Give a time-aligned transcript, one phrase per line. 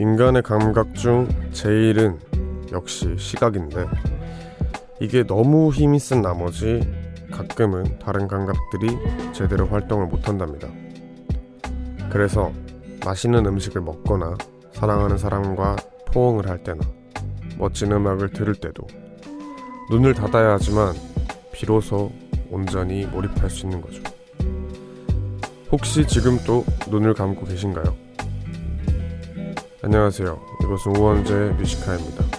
[0.00, 2.18] 인간의 감각 중 제일은
[2.72, 3.86] 역시 시각인데
[4.98, 6.80] 이게 너무 힘이 센 나머지
[7.30, 8.96] 가끔은 다른 감각들이
[9.34, 10.68] 제대로 활동을 못한답니다.
[12.10, 12.50] 그래서
[13.04, 14.38] 맛있는 음식을 먹거나
[14.72, 15.76] 사랑하는 사람과
[16.06, 16.80] 포옹을 할 때나
[17.58, 18.86] 멋진 음악을 들을 때도
[19.90, 20.94] 눈을 닫아야 하지만
[21.52, 22.10] 비로소
[22.50, 24.02] 온전히 몰입할 수 있는 거죠.
[25.70, 28.09] 혹시 지금 또 눈을 감고 계신가요?
[29.82, 30.38] 안녕하세요.
[30.62, 32.29] 이곳은 우원재 뮤지카입니다.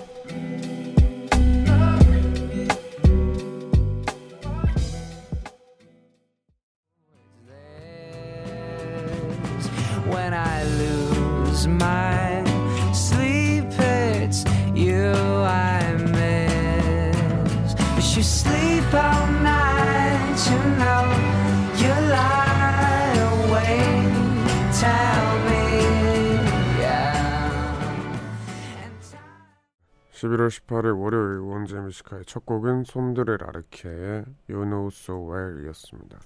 [30.82, 36.20] 11월 18일 월요일 우원재 Music High의 첫 곡은 Sondre Lerche의 You Know So Well 이었습니다.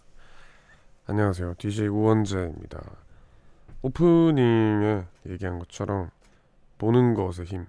[1.08, 1.56] 안녕하세요.
[1.58, 2.82] DJ 우원재입니다.
[3.82, 6.10] 오프닝에 얘기한 것처럼
[6.78, 7.68] 보는 것의 힘,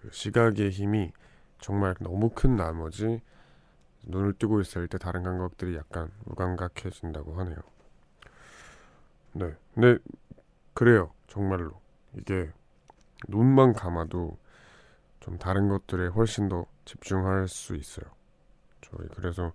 [0.00, 1.12] 그 시각의 힘이
[1.58, 3.20] 정말 너무 큰 나머지
[4.04, 7.56] 눈을 뜨고 있을 때 다른 감각들이 약간 무감각해진다고 하네요.
[9.32, 9.98] 네, 근데
[10.74, 11.12] 그래요.
[11.26, 11.80] 정말로
[12.14, 12.50] 이게
[13.28, 14.36] 눈만 감아도
[15.22, 18.06] 좀 다른 것들에 훨씬 더 집중할 수 있어요.
[18.80, 19.52] 저희 그래서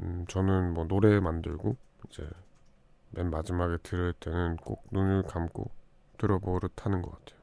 [0.00, 1.76] 음, 저는 뭐 노래 만들고
[2.08, 2.28] 이제
[3.12, 5.70] 맨 마지막에 들을 때는 꼭 눈을 감고
[6.18, 7.38] 들어버릇하는 것 같아요.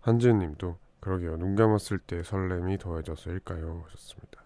[0.00, 1.36] 한지님도 그러게요.
[1.36, 3.84] 눈 감았을 때 설렘이 더해져서일까요?
[3.86, 4.42] 하셨습니다.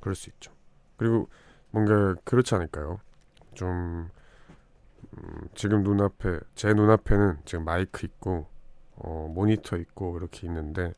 [0.00, 0.52] 그럴 수 있죠.
[0.96, 1.28] 그리고
[1.70, 2.98] 뭔가 그렇지 않을까요?
[3.52, 4.08] 좀
[5.18, 8.53] 음, 지금 눈앞에 제 눈앞에는 지금 마이크 있고
[8.96, 10.94] 어, 모니터 있고 이렇게 있는데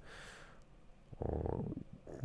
[1.18, 1.64] 어,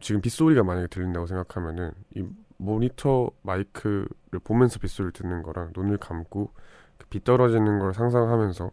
[0.01, 2.25] 지금 빗소리가 만약에 들린다고 생각하면은 이
[2.57, 4.07] 모니터 마이크를
[4.43, 6.51] 보면서 빗소리를 듣는 거랑 눈을 감고
[6.97, 8.71] 그비 떨어지는 걸 상상하면서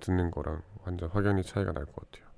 [0.00, 2.28] 듣는 거랑 완전 확연히 차이가 날 것 같아요.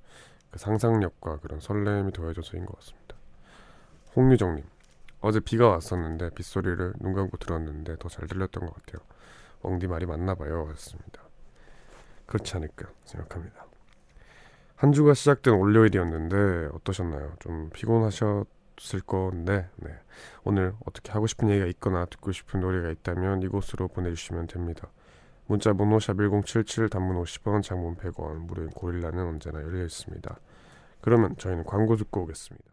[0.50, 3.16] 그 상상력과 그런 설렘이 더해져서인 것 같습니다.
[4.14, 4.64] 홍유정님
[5.20, 9.02] 어제 비가 왔었는데 빗소리를 눈 감고 들었는데 더 잘 들렸던 것 같아요.
[9.62, 10.66] 엉디 말이 맞나 봐요.
[10.70, 11.22] 하셨습니다.
[12.26, 13.66] 그렇지 않을까 생각합니다.
[14.76, 17.32] 한 주가 시작된 월요일이었는데 어떠셨나요?
[17.38, 19.90] 좀 피곤하셨을 건데 네.
[20.44, 24.88] 오늘 어떻게 하고 싶은 얘기가 있거나 듣고 싶은 노래가 있다면 이곳으로 보내주시면 됩니다.
[25.46, 30.38] 문자 번호 샵1077 단문 50원 장문 100원 무료인 고릴라는 언제나 열려 있습니다.
[31.00, 32.64] 그러면 저희는 광고 듣고 오겠습니다.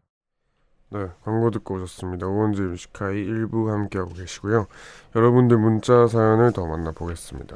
[0.90, 2.28] 네, 광고 듣고 오셨습니다.
[2.28, 4.68] 오원재 뮤지카이 1부 함께하고 계시고요.
[5.16, 7.56] 여러분들 문자 사연을 더 만나보겠습니다.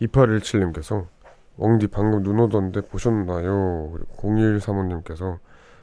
[0.00, 1.06] 2817님께서
[1.58, 3.90] 엉디 방금 눈 오던데 보셨나요?
[3.92, 5.38] 그리고 0135님께서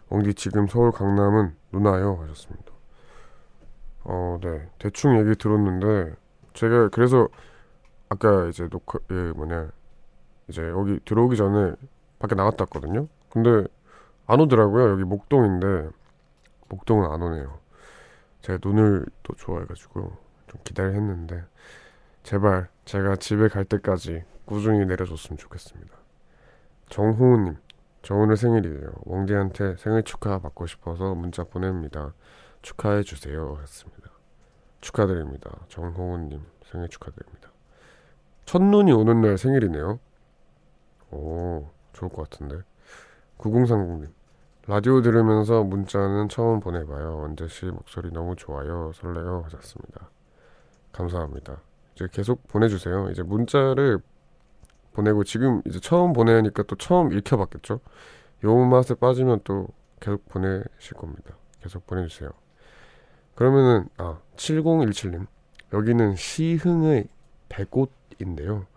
[0.09, 2.72] 엉디 지금 서울 강남은 눈 와요 하셨습니다.
[4.03, 4.69] 어, 네.
[4.79, 6.16] 대충 얘기 들었는데
[6.53, 7.28] 제가 그래서
[8.09, 9.69] 아까 이제 녹화 예 뭐냐
[10.47, 11.75] 이제 여기 들어오기 전에
[12.19, 13.07] 밖에 나갔다 왔거든요.
[13.29, 13.67] 근데
[14.25, 14.89] 안 오더라고요.
[14.89, 15.89] 여기 목동인데
[16.69, 17.59] 목동은 안 오네요.
[18.41, 20.17] 제가 눈을 또 좋아해가지고
[20.47, 21.44] 좀 기다려 했는데
[22.23, 25.93] 제발 제가 집에 갈 때까지 꾸준히 내려줬으면 좋겠습니다.
[26.87, 27.57] 정호우님,
[28.01, 28.91] 저 오늘 생일이에요.
[29.03, 32.13] 웡디한테 생일 축하 받고 싶어서 문자 보냅니다.
[32.61, 33.57] 축하해 주세요.
[33.61, 34.09] 했습니다.
[34.79, 35.51] 축하드립니다.
[35.67, 37.51] 정호우님 생일 축하드립니다.
[38.45, 39.99] 첫눈이 오는 날 생일이네요.
[41.11, 42.61] 오, 좋을 것 같은데.
[43.37, 44.13] 9030님,
[44.65, 47.17] 라디오 들으면서 문자는 처음 보내봐요.
[47.21, 48.93] 언제씨 목소리 너무 좋아요.
[48.93, 49.41] 설레요.
[49.43, 50.09] 하셨습니다.
[50.93, 51.61] 감사합니다.
[51.97, 53.09] 이제 계속 보내주세요.
[53.09, 54.00] 이제 문자를
[54.94, 57.80] 보내고 지금 이제 처음 보내니까 또 처음 읽혀봤겠죠?
[58.44, 59.67] 요 맛에 빠지면 또
[59.99, 61.35] 계속 보내실 겁니다.
[61.59, 62.29] 계속 보내주세요.
[63.34, 65.26] 그러면은 아 7017님
[65.73, 67.08] 여기는 시흥의
[67.49, 68.67] 백옷인데요.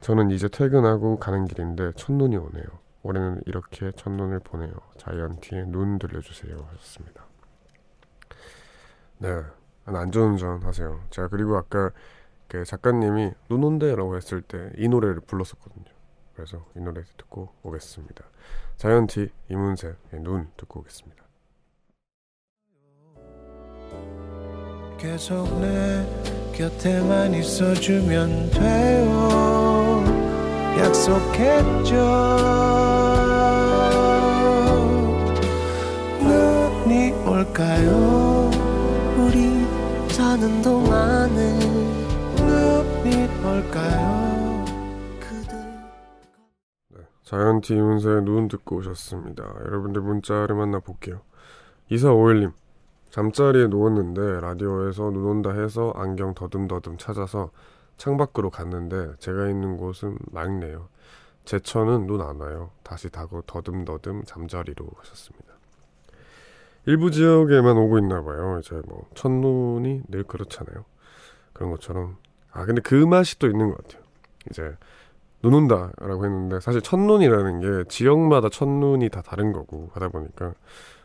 [0.00, 2.64] 저는 이제 퇴근하고 가는 길인데 첫눈이 오네요.
[3.02, 4.72] 올해는 이렇게 첫눈을 보내요.
[4.96, 7.24] 자이언티의 눈 들려주세요 하셨습니다.
[9.18, 9.42] 네,
[9.84, 11.00] 안전운전 하세요.
[11.10, 11.90] 제가 그리고 아까
[12.54, 15.86] 그 작가님이 눈 온대라고 했을 때 이 노래를 불렀었거든요.
[16.36, 18.24] 그래서 이 노래 듣고 오겠습니다.
[18.76, 21.24] 자이언티 이문세의 눈 듣고 오겠습니다.
[24.98, 26.06] 계속 내
[26.54, 30.04] 곁에만 있어주면 돼요
[30.78, 31.94] 약속했죠
[36.22, 38.50] 눈이 올까요
[39.18, 39.64] 우리
[40.12, 40.54] 올까요
[41.34, 42.03] 그대
[47.24, 49.42] 자이언티 이문세의 눈 듣고 오셨습니다.
[49.64, 51.22] 여러분들 문자를 만나볼게요.
[51.90, 52.52] 2451님
[53.10, 57.50] 잠자리에 누웠는데 라디오에서 눈 온다 해서 안경 더듬더듬 찾아서
[57.96, 60.88] 창밖으로 갔는데 제가 있는 곳은 맑네요.
[61.44, 62.70] 제천은 눈 안 와요.
[62.82, 65.54] 다시 다고 더듬더듬 잠자리로 하셨습니다.
[66.86, 68.58] 일부 지역에만 오고 있나 봐요.
[68.60, 70.84] 이제 뭐 첫눈이 늘 그렇잖아요.
[71.52, 72.16] 그런 것처럼
[72.54, 74.02] 아 근데 그 맛이 또 있는 것 같아요.
[74.50, 74.76] 이제
[75.42, 80.54] 눈 온다라고 했는데 사실 첫눈이라는 게 지역마다 첫눈이 다 다른 거고 하다 보니까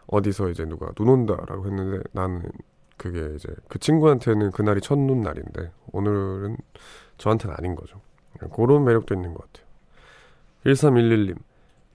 [0.07, 2.43] 어디서 이제 누가 눈 온다라고 했는데 나는
[2.97, 6.57] 그게 이제 그 친구한테는 그날이 첫눈 날인데 오늘은
[7.17, 7.99] 저한테는 아닌 거죠.
[8.53, 9.67] 그런 매력도 있는 것 같아요.
[10.65, 11.35] 1311님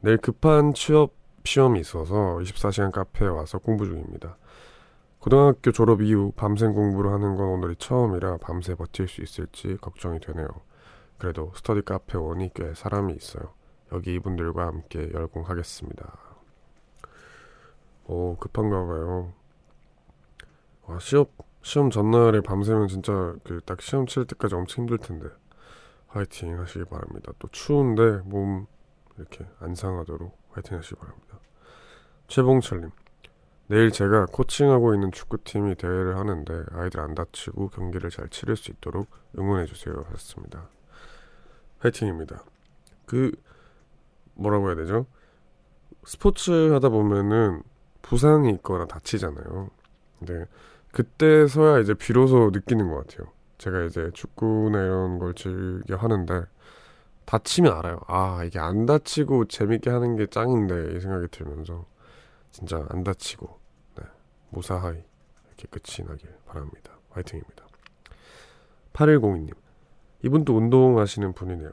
[0.01, 1.13] 내일 급한 취업
[1.45, 4.37] 시험이 있어서 24시간 카페에 와서 공부 중입니다.
[5.25, 10.47] 고등학교 졸업 이후 밤샘 공부를 하는 건 오늘이 처음이라 밤새 버틸 수 있을지 걱정이 되네요.
[11.17, 13.55] 그래도 스터디 카페 원이 꽤 사람이 있어요.
[13.93, 16.19] 여기 이분들과 함께 열공하겠습니다.
[18.05, 19.33] 오, 급한가 봐요.
[20.83, 21.25] 와, 시험,
[21.63, 25.29] 시험 전날에 밤새면 진짜 그 딱 시험 칠 때까지 엄청 힘들 텐데.
[26.09, 27.33] 화이팅 하시기 바랍니다.
[27.39, 28.67] 또 추운데 몸
[29.17, 31.39] 이렇게 안 상하도록 화이팅 하시기 바랍니다.
[32.29, 32.91] 최봉철님.
[33.67, 39.09] 내일 제가 코칭하고 있는 축구팀이 대회를 하는데 아이들 안 다치고 경기를 잘 치를 수 있도록
[39.39, 40.05] 응원해 주세요.
[40.09, 40.69] 하셨습니다.
[41.79, 42.45] 화이팅입니다.
[43.07, 43.33] 그,
[44.35, 45.07] 뭐라고 해야 되죠?
[46.05, 47.63] 스포츠 하다 보면은
[48.03, 49.71] 부상이 있거나 다치잖아요.
[50.19, 50.47] 근데
[50.93, 53.33] 그때서야 이제 비로소 느끼는 것 같아요.
[53.59, 56.45] 제가 이제 축구나 이런 걸 즐겨 하는데
[57.25, 58.01] 다치면 알아요.
[58.07, 61.87] 아 이게 안 다치고 재밌게 하는 게 짱인데 이 생각이 들면서
[62.55, 63.59] 진짜 안 다치고
[63.97, 64.05] 네,
[64.51, 65.03] 무사하이
[65.49, 66.93] 이렇게 끝이 나길 바랍니다.
[67.11, 67.67] 화이팅입니다.
[68.93, 69.57] 8102님
[70.23, 71.71] 이분도 운동하시는 분이네요.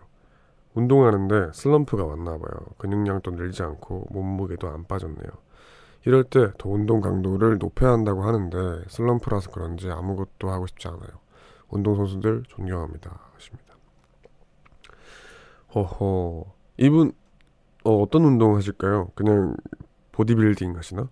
[0.74, 2.66] 운동하는데 슬럼프가 왔나 봐요.
[2.80, 5.30] 근육량도 늘지 않고 몸무게도 안 빠졌네요.
[6.08, 8.58] 이럴 때 더 운동 강도를 높여야 한다고 하는데
[8.88, 11.12] 슬럼프라서 그런지 아무것도 하고 싶지 않아요.
[11.70, 13.20] 운동 선수들 존경합니다.
[13.36, 13.76] 하십니다.
[15.76, 16.46] 허허.
[16.78, 17.12] 이분,
[17.84, 19.12] 어, 어떤 운동 하실까요?
[19.14, 19.56] 그냥
[20.22, 21.10] 보디빌딩 하시나?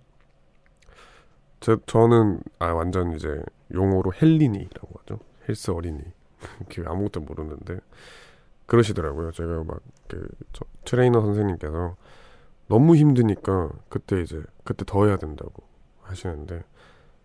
[1.59, 3.41] 저, 저는, 아, 완전 이제
[3.73, 5.19] 용어로 헬린이라고 하죠.
[5.47, 5.99] 헬스 어린이.
[6.69, 7.79] 그 아무것도 모르는데.
[8.67, 9.31] 그러시더라고요.
[9.31, 10.27] 제가 막, 그,
[10.85, 11.95] 트레이너 선생님께서
[12.67, 15.63] 너무 힘드니까 그때 이제, 그때 더 해야 된다고
[16.03, 16.63] 하시는데,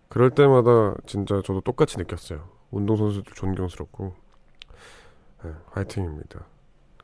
[0.09, 2.49] 그럴 때마다 진짜 저도 똑같이 느꼈어요.
[2.71, 4.15] 운동선수들 존경스럽고
[5.45, 6.47] 네, 화이팅입니다.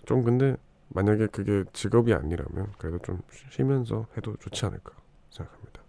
[0.06, 0.56] 좀 근데
[0.90, 3.20] 만약에 그게 직업이 아니라면 그래도 좀
[3.50, 4.92] 쉬면서 해도 좋지 않을까
[5.30, 5.80] 생각합니다.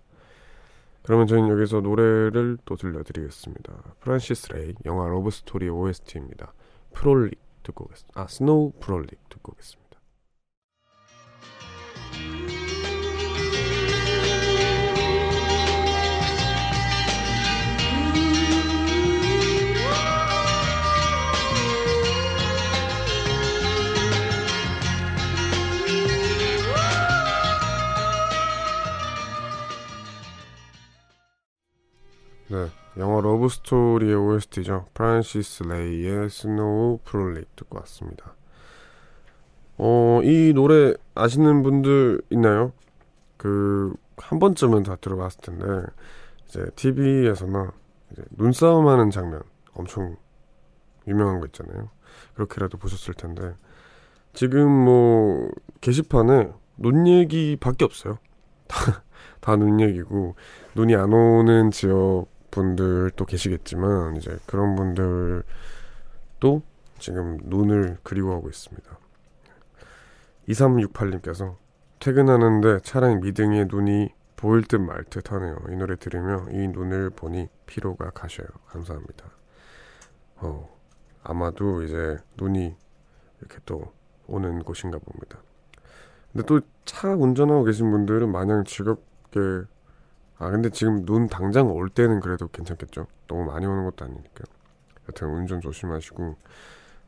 [1.03, 3.73] 그러면 저희는 여기서 노래를 또 들려드리겠습니다.
[4.01, 6.53] 프란시스 레이 영화 Love Story OST입니다.
[6.93, 8.21] Frolic 듣고 오겠습니다.
[8.21, 9.80] 아 Snow Frolic 듣고 오겠습니다.
[32.51, 32.67] 네,
[32.97, 34.87] 영화 Love Story의 OST죠.
[34.93, 38.35] 프란시스 레이의 Snow Frolic 듣고 왔습니다.
[39.77, 42.73] 어, 이 노래 아시는 분들 있나요?
[43.37, 45.65] 그 한 번쯤은 다 들어봤을 텐데
[46.47, 47.71] 이제 TV에서나
[48.11, 49.41] 이제 눈싸움하는 장면
[49.73, 50.15] 엄청
[51.07, 51.89] 유명한 거 있잖아요.
[52.35, 53.55] 그렇게라도 보셨을 텐데
[54.33, 55.49] 지금 뭐
[55.81, 58.19] 게시판에 눈 얘기밖에 없어요.
[59.41, 60.35] 다 눈 얘기고
[60.75, 65.43] 눈이 안 오는 지역 분들도 계시겠지만 이제 그런 분들도
[66.99, 68.97] 지금 눈을 그리워하고 있습니다.
[70.49, 71.55] 2368님께서
[71.99, 75.57] 퇴근하는데 차량 미등에 눈이 보일 듯 말 듯 하네요.
[75.69, 78.47] 이 노래 들으며 이 눈을 보니 피로가 가셔요.
[78.67, 79.25] 감사합니다.
[80.37, 80.67] 어,
[81.23, 82.75] 아마도 이제 눈이
[83.39, 83.93] 이렇게 또
[84.27, 85.39] 오는 곳인가 봅니다.
[86.31, 89.39] 근데 또 차 운전하고 계신 분들은 마냥 즐겁게
[90.41, 93.05] 아 근데 지금 눈 당장 올 때는 그래도 괜찮겠죠.
[93.27, 94.43] 너무 많이 오는 것도 아니니까.
[95.07, 96.35] 여튼 운전 조심하시고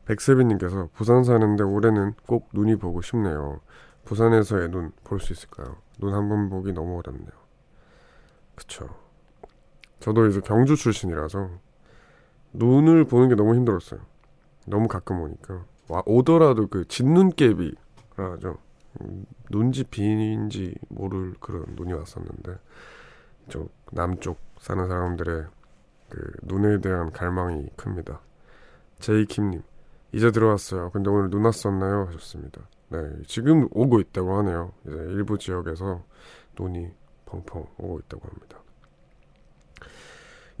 [0.06, 3.60] 백세빈님께서 부산 사는데 올해는 꼭 눈이 보고 싶네요.
[4.04, 5.76] 부산에서의 눈 볼 수 있을까요?
[5.98, 7.32] 눈 한 번 보기 너무 어렵네요.
[8.54, 8.88] 그쵸.
[10.00, 11.50] 저도 이제 경주 출신이라서
[12.52, 14.00] 눈을 보는 게 너무 힘들었어요.
[14.66, 17.74] 너무 가끔 오니까 와 오더라도 그 진눈깨비라
[18.16, 18.58] 하죠.
[19.00, 22.56] 음, 눈지 비인지 모를 그런 눈이 왔었는데 이
[23.48, 25.46] 쪽 남쪽 사는 사람들의
[26.08, 28.20] 그 눈에 대한 갈망이 큽니다.
[29.00, 29.62] 제이킴님
[30.12, 30.90] 이제 들어왔어요.
[30.90, 32.06] 근데 오늘 눈 왔었나요?
[32.08, 32.62] 하셨습니다.
[32.88, 34.72] 네, 지금 오고 있다고 하네요.
[34.86, 36.04] 이제 일부 지역에서
[36.58, 36.92] 눈이
[37.26, 38.58] 펑펑 오고 있다고 합니다.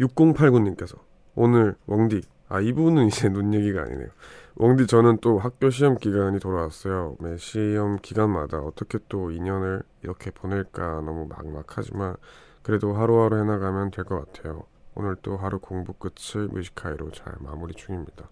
[0.00, 0.98] 6089님께서
[1.36, 4.08] 오늘 웡디 아 이분은 이제 눈 얘기가 아니네요.
[4.56, 7.16] 웡디 저는 또 학교 시험 기간이 돌아왔어요.
[7.20, 12.16] 매 시험 기간마다 어떻게 또 2년을 이렇게 보낼까 너무 막막하지만
[12.64, 14.64] 그래도 하루하루 해나가면 될 것 같아요.
[14.94, 18.28] 오늘 또 하루 공부 끝을 뮤지카이로 잘 마무리 중입니다.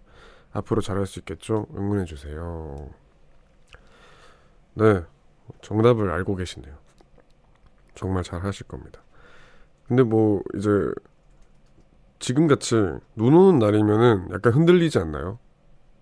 [0.51, 1.67] 앞으로 잘할 수 있겠죠?
[1.75, 2.89] 응원해 주세요.
[4.75, 5.03] 네,
[5.61, 6.73] 정답을 알고 계시네요.
[7.95, 9.01] 정말 잘 하실 겁니다.
[9.87, 10.69] 근데 뭐 이제
[12.19, 12.75] 지금 같이
[13.15, 15.37] 눈 오는 날이면은 약간 흔들리지 않나요?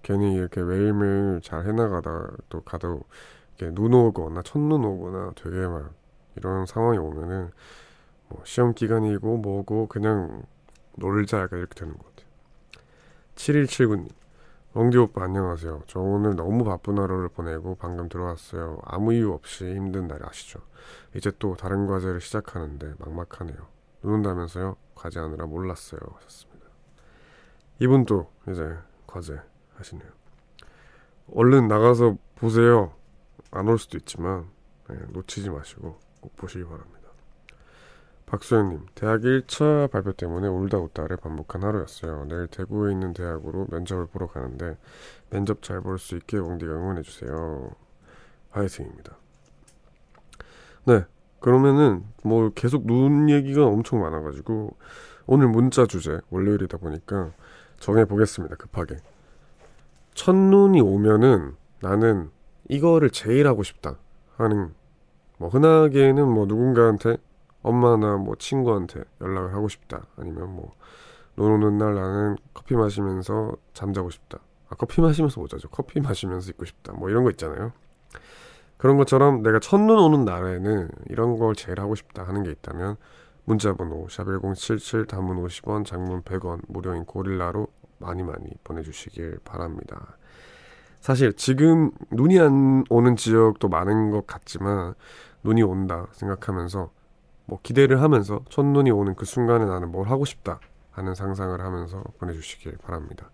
[0.04, 3.02] 괜히 이렇게 매일매일 잘 해나가다 또 가도
[3.58, 5.92] 이렇게 눈 오거나 첫눈 오거나 되게 막
[6.36, 7.52] 이런 상황이 오면은
[8.32, 10.44] 뭐 시험 기간이고 뭐고 그냥
[10.98, 12.28] 놀자 약간 이렇게 되는 것 같아요.
[13.36, 14.10] 7179님
[14.74, 15.84] 엉디 오빠 안녕하세요.
[15.88, 18.80] 저 오늘 너무 바쁜 하루를 보내고 방금 들어왔어요.
[18.86, 20.62] 아무 이유 없이 힘든 날 아시죠?
[21.14, 23.58] 이제 또 다른 과제를 시작하는데 막막하네요.
[24.02, 24.78] 눈 온다면서요?
[24.96, 26.00] 과제 하느라 몰랐어요.
[26.16, 26.68] 하셨습니다.
[27.80, 29.40] 이분도 이제 과제
[29.76, 30.10] 하시네요.
[31.34, 32.94] 얼른 나가서 보세요.
[33.52, 34.50] 안 올 수도 있지만
[34.90, 37.01] 네, 놓치지 마시고 꼭 보시기 바랍니다.
[38.32, 42.24] 박소영님, 대학 1차 발표 때문에 울다 웃다를 반복한 하루였어요.
[42.30, 44.78] 내일 대구에 있는 대학으로 면접을 보러 가는데
[45.30, 47.72] 면접 잘 볼 수 있게 옹디가 응원해주세요.
[48.52, 49.18] 화이팅입니다.
[50.86, 51.04] 네,
[51.42, 54.78] 그러면은 뭐 계속 눈 얘기가 엄청 많아가지고
[55.26, 57.34] 오늘 문자 주제 월요일이다 보니까
[57.80, 58.56] 정해 보겠습니다.
[58.56, 58.96] 급하게
[60.14, 62.32] 첫눈이 오면은 나는
[62.70, 63.98] 이거를 제일 하고 싶다
[64.38, 64.74] 하는
[65.38, 67.18] 뭐 흔하게는 뭐 누군가한테
[67.62, 70.06] 엄마나 뭐 친구한테 연락을 하고 싶다.
[70.18, 70.72] 아니면 뭐,
[71.36, 74.40] 눈 오는 날 나는 커피 마시면서 잠자고 싶다.
[74.70, 75.70] 아, 커피 마시면서 못 자죠.
[75.70, 76.94] 커피 마시면서 있고 싶다.
[76.94, 77.74] 뭐 이런 거 있잖아요.
[78.78, 82.96] 그런 것처럼 내가 첫눈 오는 날에는 이런 걸 제일 하고 싶다 하는 게 있다면
[83.46, 87.68] 문자번호 샵1077 단문 50원 장문 100원 무료인 고릴라로
[88.00, 90.18] 많이 많이 보내주시길 바랍니다.
[91.00, 94.94] 사실 지금 눈이 안 오는 지역도 많은 것 같지만
[95.44, 96.92] 눈이 온다 생각하면서
[97.52, 102.78] 뭐 기대를 하면서 첫눈이 오는 그 순간에 나는 뭘 하고 싶다 하는 상상을 하면서 보내주시길
[102.78, 103.30] 바랍니다.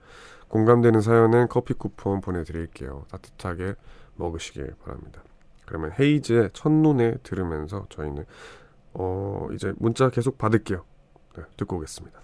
[0.48, 3.06] 공감되는 사연은 커피 쿠폰 보내드릴게요.
[3.12, 3.76] 따뜻하게
[4.16, 5.22] 먹으시길 바랍니다.
[5.68, 8.26] 그러면 헤이즈의 첫눈에 들으면서 저희는
[8.96, 10.84] 어 이제 문자 계속 받을게요.
[11.36, 12.20] 네, 듣고 오겠습니다.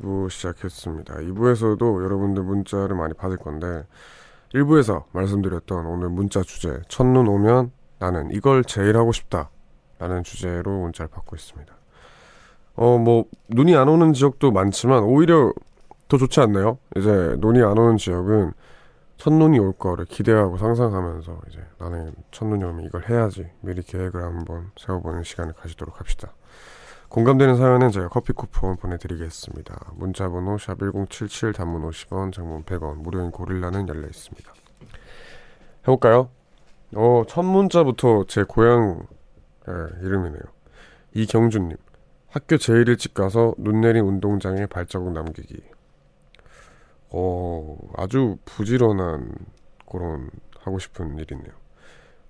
[0.00, 1.14] 2부 시작했습니다.
[1.14, 3.86] 2부에서도 여러분들 문자를 많이 받을 건데
[4.54, 9.50] 1부에서 말씀드렸던 오늘 문자 주제 첫눈 오면 나는 이걸 제일 하고 싶다
[9.98, 11.72] 라는 주제로 문자를 받고 있습니다.
[12.76, 15.52] 어 뭐 눈이 안 오는 지역도 많지만 오히려
[16.08, 16.78] 더 좋지 않나요?
[16.96, 18.52] 이제 눈이 안 오는 지역은
[19.18, 25.24] 첫눈이 올 거를 기대하고 상상하면서 이제 나는 첫눈이 오면 이걸 해야지 미리 계획을 한번 세워보는
[25.24, 26.32] 시간을 가지도록 합시다.
[27.10, 29.94] 공감되는 사연은 제가 커피 쿠폰 보내드리겠습니다.
[29.96, 34.54] 문자번호 샵1077 단문 50원 장문 100원 무료인 고릴라는 열려 있습니다.
[35.82, 36.30] 해볼까요?
[36.94, 39.08] 어, 첫 문자부터 제 고향
[39.68, 40.40] 예, 이름이네요.
[41.14, 41.76] 이경준님
[42.28, 45.64] 학교 제일 일찍 가서 눈 내린 운동장에 발자국 남기기
[47.10, 49.34] 어, 아주 부지런한
[49.90, 51.52] 그런 하고 싶은 일이네요.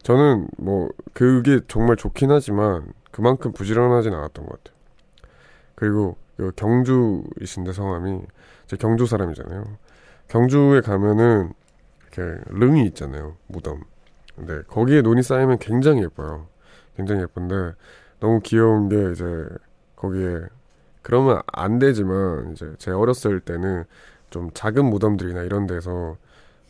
[0.02, 4.78] 저는 뭐 그게 정말 좋긴 하지만 그만큼 부지런하진 않았던 것 같아요.
[5.74, 8.22] 그리고 그 경주이신데 성함이
[8.66, 9.64] 제 경주 사람이잖아요.
[10.28, 11.52] 경주에 가면은
[12.02, 13.36] 이렇게 릉이 있잖아요.
[13.46, 13.82] 무덤.
[14.36, 16.46] 근데 거기에 눈이 쌓이면 굉장히 예뻐요.
[16.96, 17.72] 굉장히 예쁜데
[18.20, 19.48] 너무 귀여운 게 이제
[19.96, 20.40] 거기에
[21.02, 23.84] 그러면 안 되지만 이제 제 어렸을 때는
[24.30, 26.16] 좀 작은 무덤들이나 이런 데서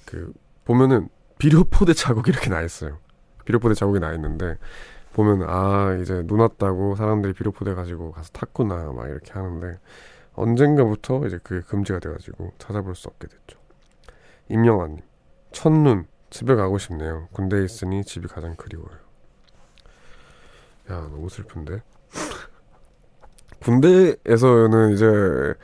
[0.07, 0.33] 그
[0.65, 2.99] 보면은 비료포대 자국이 이렇게 나 있어요.
[3.45, 4.59] 비료포대 자국이 나 있는데
[5.13, 9.79] 보면 아 이제 눈 왔다고 사람들이 비료포대 가지고 가서 탔구나 막 이렇게 하는데
[10.35, 13.59] 언젠가부터 이제 그게 금지가 돼가지고 찾아볼 수 없게 됐죠.
[14.49, 15.01] 임영아님
[15.53, 17.29] 첫눈 집에 가고 싶네요.
[17.33, 18.99] 군대에 있으니 집이 가장 그리워요.
[20.91, 21.83] 야 너무 슬픈데.
[23.61, 25.55] 군대에서는 이제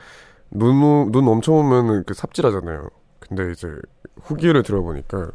[0.51, 2.89] 눈, 눈 엄청 오면은 그 삽질하잖아요.
[3.19, 3.73] 근데 이제
[4.21, 5.31] 후기를 들어보니까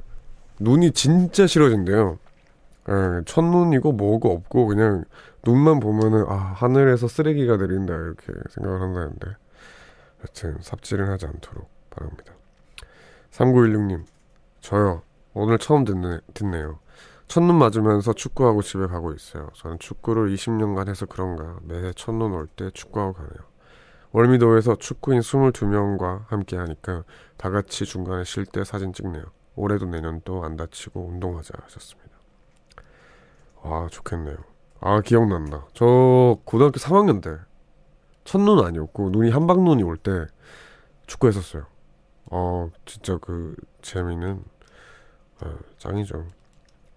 [0.61, 2.19] 눈이 진짜 싫어진대요.
[2.89, 5.05] 예, 첫눈이고 뭐고 없고 그냥
[5.45, 9.29] 눈만 보면은 아 하늘에서 쓰레기가 내린다 이렇게 생각을 한다는데
[10.23, 12.35] 여튼 삽질은 하지 않도록 바랍니다.
[13.31, 14.05] 3916님
[14.61, 15.03] 저요
[15.35, 16.79] 오늘 처음 듣네, 듣네요.
[17.29, 19.49] 첫눈 맞으면서 축구하고 집에 가고 있어요.
[19.55, 23.53] 저는 축구를 20년간 해서 그런가 매해 첫눈 올 때 축구하고 가네요.
[24.11, 27.05] 월미도에서 축구인 22명과 함께 하니까
[27.39, 29.25] 다 같이 중간에 쉴 때 사진 찍네요.
[29.57, 32.02] 올해도 내년도 안 다치고 운동하자 하셨습니다.
[33.63, 34.37] 아 좋겠네요.
[34.81, 35.67] 아 기억난다.
[35.75, 37.37] 저 고등학교 3학년 때
[38.25, 40.27] 첫눈 아니었고 눈이 한방눈이 올 때
[41.07, 41.67] 축구했었어요.
[42.27, 44.43] 어 진짜 그 재미는
[45.41, 46.27] 아, 짱이죠.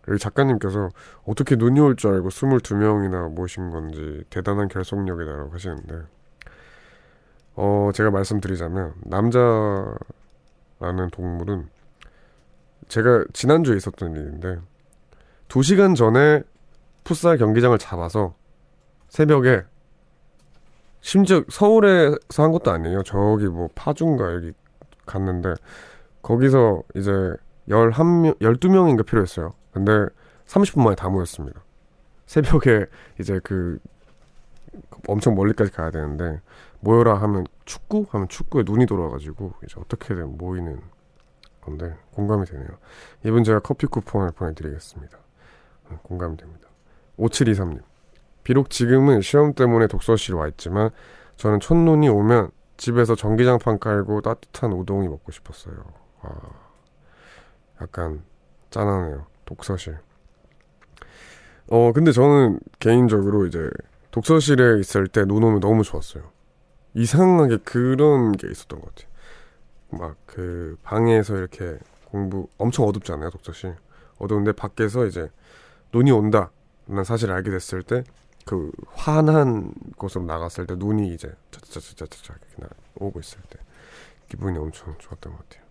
[0.07, 0.89] 여기 작가님께서
[1.25, 6.03] 어떻게 눈이 올 줄 알고 22명이나 모신 건지 대단한 결속력이다라고 하시는데
[7.55, 9.95] 어 제가 말씀드리자면 남자라는
[11.11, 11.69] 동물은
[12.87, 14.59] 제가 지난주에 있었던 일인데
[15.47, 16.43] 2시간 전에
[17.05, 18.35] 풋살 경기장을 잡아서
[19.07, 19.63] 새벽에
[20.99, 23.03] 심지어 서울에서 한 것도 아니에요.
[23.03, 24.51] 저기 뭐 파주인가 여기
[25.05, 25.53] 갔는데
[26.23, 27.11] 거기서 이제
[27.69, 29.53] 11명, 12명인가 필요했어요.
[29.71, 30.07] 근데
[30.47, 31.63] 30분 만에 다 모였습니다.
[32.25, 32.87] 새벽에
[33.19, 33.79] 이제 그
[35.07, 36.41] 엄청 멀리까지 가야 되는데
[36.79, 38.07] 모여라 하면 축구?
[38.09, 40.81] 하면 축구에 눈이 돌아가지고 이제 어떻게든 모이는
[41.61, 42.67] 건데 공감이 되네요.
[43.23, 45.17] 이분 제가 커피 쿠폰을 보내드리겠습니다.
[45.91, 46.64] 음, 공감이 됩니다.
[47.17, 47.81] 5723님.
[48.43, 50.91] 비록 지금은 시험 때문에 독서실 와 있지만
[51.37, 55.75] 저는 첫눈이 오면 집에서 전기장판 깔고 따뜻한 우동이 먹고 싶었어요.
[56.21, 56.29] 아,
[57.81, 58.23] 약간
[58.69, 59.25] 짠하네요.
[59.45, 59.97] 독서실.
[61.67, 63.69] 어, 근데 저는 개인적으로 이제
[64.11, 66.23] 독서실에 있을 때 눈 오면 너무 좋았어요.
[66.93, 69.09] 이상하게 그런 게 있었던 것 같아요.
[69.91, 73.75] 막 그 방에서 이렇게 공부 엄청 어둡잖아요, 독서실.
[74.19, 75.29] 어두운데 밖에서 이제
[75.93, 76.51] 눈이 온다.
[76.87, 78.03] 난 사실 알게 됐을 때
[78.45, 83.59] 그 환한 곳으로 나갔을 때 눈이 이제 차차차차차 이렇게 오고 있을 때
[84.29, 85.65] 기분이 엄청 좋았던 것 같아요.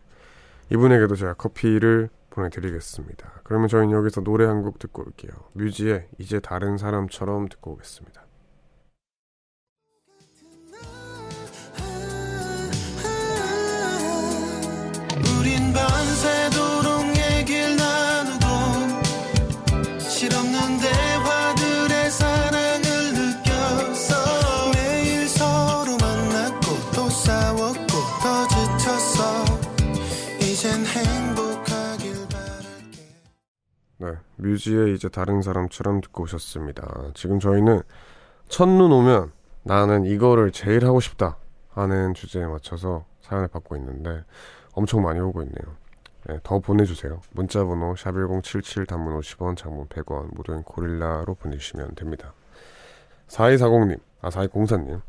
[0.70, 3.42] 이분에게도 제가 커피를 보내드리겠습니다.
[3.44, 5.30] 그러면 저희는 여기서 노래 한 곡 듣고 올게요.
[5.52, 8.24] 뮤지의 이제 다른 사람처럼 듣고 오겠습니다.
[15.40, 16.43] 우린 밤새
[34.44, 37.12] 뮤지의 이제 다른 사람처럼 듣고 오셨습니다.
[37.14, 37.80] 지금 저희는
[38.48, 41.38] 첫눈 오면 나는 이거를 제일 하고 싶다
[41.70, 44.24] 하는 주제에 맞춰서 사연을 받고 있는데
[44.74, 45.76] 엄청 많이 오고 있네요.
[46.26, 47.20] 네, 더 보내주세요.
[47.32, 52.32] 문자번호 샵1077 단문 50원 장문 100원 무료인 고릴라로 보내주시면 됩니다.
[53.28, 55.00] 4240님, 아 4204님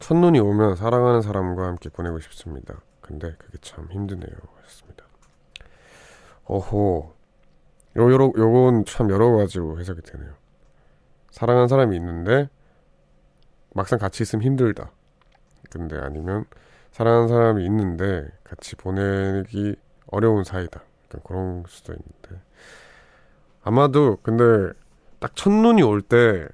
[0.00, 2.74] 첫눈이 오면 사랑하는 사람과 함께 보내고 싶습니다.
[3.00, 5.04] 근데 그게 참 힘드네요 하셨습니다.
[6.44, 7.19] 어호
[7.96, 10.32] 요, 요러, 요건 참 여러 가지로 해석이 되네요.
[11.30, 12.48] 사랑하는 사람이 있는데
[13.74, 14.90] 막상 같이 있으면 힘들다.
[15.70, 16.44] 근데 아니면
[16.92, 19.76] 사랑하는 사람이 있는데 같이 보내기
[20.08, 20.82] 어려운 사이다.
[21.06, 22.42] 약간 그런 수도 있는데
[23.62, 24.72] 아마도 근데
[25.20, 26.48] 딱 첫눈이 올 때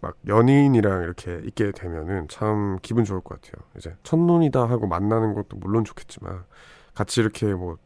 [0.00, 3.64] 막 연인이랑 이렇게 있게 되면은 참 기분 좋을 것 같아요.
[3.76, 6.44] 이제 첫눈이다 하고 만나는 것도 물론 좋겠지만
[6.92, 7.78] 같이 이렇게 뭐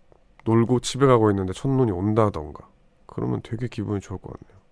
[0.46, 2.68] 놀고 집에 가고 있는데 첫눈이 온다던가
[3.06, 4.62] 그러면 되게 기분이 좋을 것 같네요.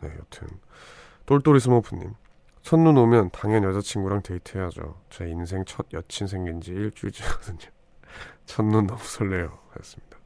[0.00, 0.48] 네, 여튼
[1.26, 2.14] 똘똘이 스머프님
[2.62, 5.00] 첫눈 오면 당연 여자친구랑 데이트해야죠.
[5.10, 7.58] 제 인생 첫 여친 생긴 지 일주일째거든요.
[8.46, 9.58] 첫눈 너무 설레요.
[9.70, 10.18] 하였습니다.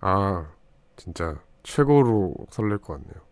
[0.00, 0.48] 아
[0.96, 3.22] 진짜 최고로 설렐 것 같네요.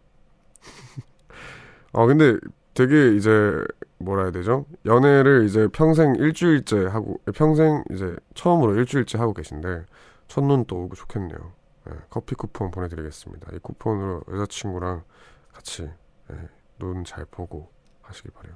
[1.93, 2.39] 아 근데
[2.79, 3.61] 되게 이제
[3.99, 4.65] 뭐라 해야 되죠?
[4.87, 9.85] 연애를 이제 평생 일주일째 하고 평생 이제 처음으로 일주일째 하고 계신데
[10.29, 11.53] 첫눈 또 오고 좋겠네요.
[11.87, 13.51] 네, 커피 쿠폰 보내드리겠습니다.
[13.53, 15.03] 이 쿠폰으로 여자친구랑
[15.53, 15.91] 같이
[16.29, 16.37] 네,
[16.79, 17.69] 눈잘 보고
[18.03, 18.55] 하시길 바래요.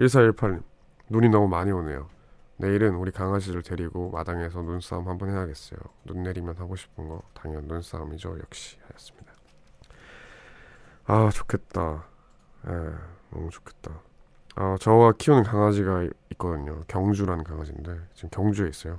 [0.00, 0.64] 1418님
[1.08, 2.08] 눈이 너무 많이 오네요.
[2.56, 5.78] 내일은 우리 강아지를 데리고 마당에서 눈싸움 한번 해야겠어요.
[6.04, 8.36] 눈 내리면 하고 싶은 거 당연 눈싸움이죠.
[8.40, 9.32] 역시 하였습니다.
[11.06, 12.04] 아 좋겠다.
[12.66, 14.00] 예, 너무 좋겠다.
[14.56, 16.80] 아 저와 키우는 강아지가 있거든요.
[16.88, 18.98] 경주라는 강아지인데 지금 경주에 있어요.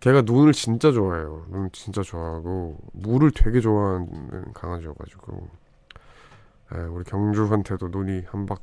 [0.00, 1.46] 걔가 눈을 진짜 좋아해요.
[1.48, 5.48] 눈 진짜 좋아하고 물을 되게 좋아하는 강아지여가지고
[6.74, 8.60] 예, 우리 경주한테도 눈이 한박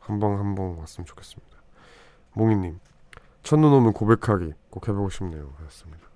[0.00, 1.56] 한방 한 방 왔으면 좋겠습니다.
[2.34, 2.78] 몽이님
[3.42, 5.52] 첫눈 오면 고백하기 꼭 해보고 싶네요.
[5.58, 6.06] 하셨습니다.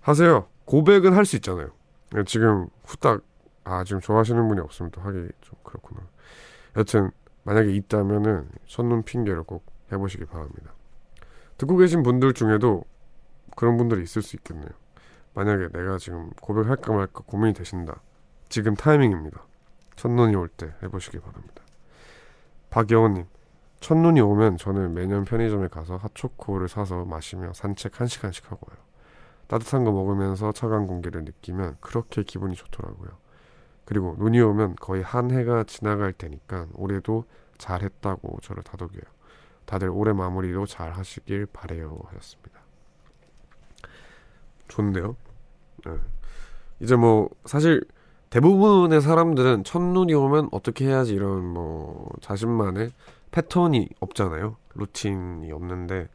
[0.00, 0.46] 하세요.
[0.64, 1.70] 고백은 할 수 있잖아요.
[2.16, 3.22] 예, 지금 후딱
[3.64, 6.00] 아 지금 좋아하시는 분이 없으면 또 하기 좀 그렇구나.
[6.76, 7.10] 여튼
[7.44, 10.72] 만약에 있다면은 첫눈 핑계를 꼭 해보시기 바랍니다.
[11.58, 12.84] 듣고 계신 분들 중에도
[13.56, 14.70] 그런 분들이 있을 수 있겠네요.
[15.34, 18.00] 만약에 내가 지금 고백할까 말까 고민이 되신다.
[18.48, 19.42] 지금 타이밍입니다.
[19.96, 21.62] 첫눈이 올 때 해보시기 바랍니다.
[22.70, 23.26] 박여원님,
[23.80, 28.78] 첫눈이 오면 저는 매년 편의점에 가서 핫초코를 사서 마시며 산책 한 시간씩 하고 와요.
[29.46, 33.10] 따뜻한 거 먹으면서 차가운 공기를 느끼면 그렇게 기분이 좋더라고요.
[33.84, 37.24] 그리고 눈이 오면 거의 한 해가 지나갈 테니까 올해도
[37.58, 39.02] 잘했다고 저를 다독여요.
[39.66, 42.60] 다들 올해 마무리도 잘 하시길 바래요 하셨습니다.
[44.68, 45.16] 좋은데요?
[45.86, 45.92] 네.
[46.80, 47.82] 이제 뭐 사실
[48.30, 52.90] 대부분의 사람들은 첫눈이 오면 어떻게 해야지 이런 뭐 자신만의
[53.30, 54.56] 패턴이 없잖아요.
[54.74, 56.08] 루틴이 없는데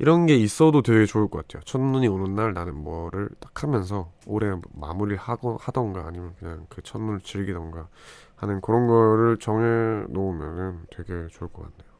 [0.00, 1.62] 이런 게 있어도 되게 좋을 것 같아요.
[1.64, 7.20] 첫눈이 오는 날 나는 뭐를 딱 하면서 올해 마무리를 하거, 하던가 아니면 그냥 그 첫눈을
[7.20, 7.86] 즐기던가
[8.34, 11.90] 하는 그런 거를 정해 놓으면은 되게 좋을 것 같네요.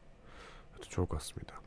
[0.81, 1.61] 좋을 것 같습니다.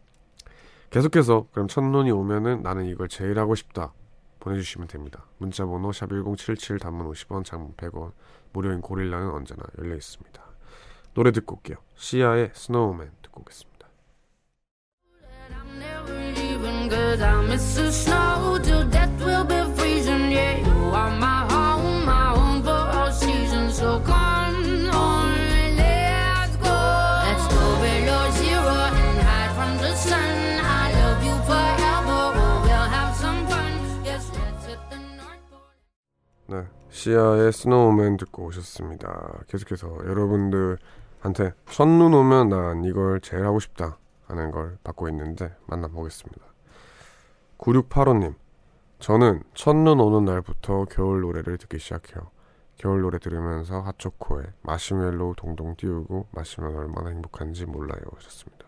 [0.91, 3.93] 계속해서 그럼 첫눈이 오면은 나는 이걸 제일 하고 싶다.
[4.41, 5.27] 보내주시면 됩니다.
[5.39, 8.11] 문자 번호 샵 1077 단문 50원 장문 100원
[8.53, 10.43] 무료인 고릴라는 언제나 열려 있습니다.
[11.15, 11.77] 노래 듣고 올게요.
[11.95, 13.74] 시아의 Snowman 듣고 오겠습니다.
[16.93, 20.31] I miss the snow till death will be freezing.
[20.31, 23.79] Yeah, you are my home, my home for all seasons.
[23.79, 26.77] So come on, let's go.
[27.25, 30.61] Let's go below zero and hide from the sun.
[30.61, 32.21] I love you forever.
[32.37, 33.73] Oh, we'll have some fun.
[34.05, 35.65] Yes, let's hit the North Pole.
[36.49, 39.41] 네, 시아의 스노우맨 듣고 오셨습니다.
[39.49, 40.77] 계속해서 여러분들
[41.21, 46.54] 한테 첫눈 오면 난 이걸 제일 하고 싶다 하는 걸 받고 있는데 만나보겠습니다.
[47.65, 48.35] 9685님,
[48.99, 52.31] 저는 첫눈 오는 날부터 겨울 노래를 듣기 시작해요.
[52.77, 58.67] 겨울 노래 들으면서 핫초코에 마시멜로우 동동 띄우고 마시면 얼마나 행복한지 몰라요 하셨습니다.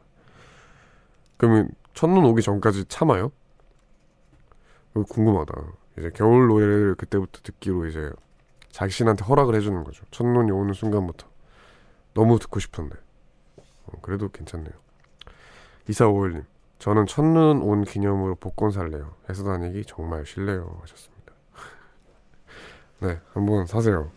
[1.37, 3.33] 그러면 첫눈 오기 전까지 참아요?
[4.95, 5.53] 궁금하다.
[5.99, 8.11] 이제 겨울 노래를 그때부터 듣기로 이제
[8.71, 10.05] 자신한테 허락을 해주는 거죠.
[10.11, 11.27] 첫눈이 오는 순간부터
[12.15, 12.97] 너무 듣고 싶은데
[13.57, 14.73] 어, 그래도 괜찮네요.
[15.89, 16.45] 2451님
[16.79, 19.15] 저는 첫눈 온 기념으로 복권 살래요.
[19.29, 21.33] 회사 다니기 정말 싫네요 하셨습니다.
[23.01, 24.11] 네 한번 사세요.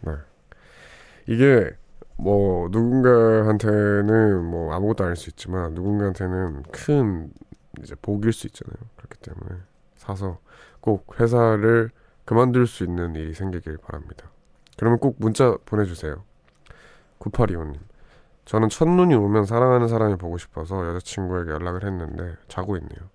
[0.00, 0.12] 네
[1.26, 1.70] 이게
[2.16, 7.32] 뭐 누군가한테는 뭐 아무것도 아닐 수 있지만 누군가한테는 큰
[7.80, 8.76] 이제 복일 수 있잖아요.
[8.96, 9.60] 그렇기 때문에
[9.96, 10.38] 사서
[10.80, 11.90] 꼭 회사를
[12.24, 14.30] 그만둘 수 있는 일이 생기길 바랍니다.
[14.76, 16.22] 그러면 꼭 문자 보내주세요.
[17.18, 17.78] 9825님.
[18.44, 23.08] 저는 첫눈이 오면 사랑하는 사람이 보고 싶어서 여자친구에게 연락을 했는데 자고 있네요.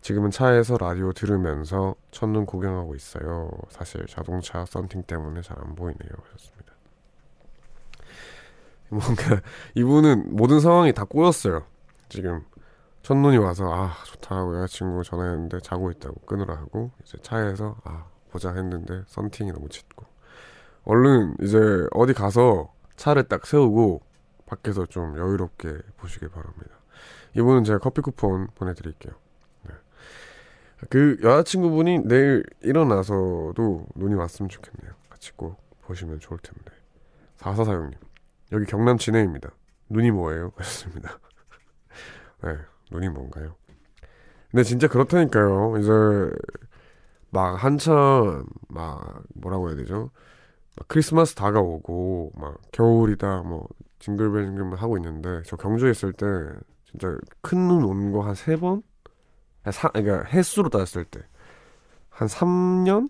[0.00, 3.50] 지금은 차에서 라디오 들으면서 첫눈 구경하고 있어요.
[3.70, 6.10] 사실 자동차 썬팅 때문에 잘 안 보이네요.
[6.24, 6.72] 하셨습니다.
[8.90, 9.40] 뭔가
[9.74, 11.64] 이분은 모든 상황이 다 꼬였어요.
[12.08, 12.44] 지금
[13.02, 19.02] 첫눈이 와서 아 좋다고 여자친구 전화했는데 자고 있다고 끊으라 하고 이제 차에서 아 보자 했는데
[19.08, 20.06] 썬팅이 너무 짙고
[20.84, 21.58] 얼른 이제
[21.92, 24.00] 어디 가서 차를 딱 세우고
[24.48, 26.70] 밖에서 좀 여유롭게 보시길 바랍니다.
[27.36, 29.12] 이분은 제가 커피 쿠폰 보내드릴게요.
[29.68, 29.74] 네.
[30.88, 34.94] 그 여자친구분이 내일 일어나서도 눈이 왔으면 좋겠네요.
[35.10, 36.72] 같이 꼭 보시면 좋을 텐데.
[37.38, 37.94] 4446님
[38.52, 39.50] 여기 경남 진해입니다.
[39.90, 40.52] 눈이 뭐예요?
[40.56, 41.18] 하셨습니다.
[42.42, 42.56] 네,
[42.90, 43.54] 눈이 뭔가요?
[44.50, 45.76] 근데 진짜 그렇다니까요.
[45.78, 45.90] 이제
[47.30, 50.10] 막 한참 막 뭐라고 해야 되죠?
[50.76, 53.68] 막 크리스마스 다가오고 막 겨울이다 뭐
[54.00, 56.26] 징글벨징글 하고 있는데 저 경주에 있을 때
[56.84, 58.82] 진짜 큰 눈 온 거 한 세 번?
[59.70, 61.20] 사, 그러니까 횟수로 따졌을 때
[62.10, 63.08] 한 3년?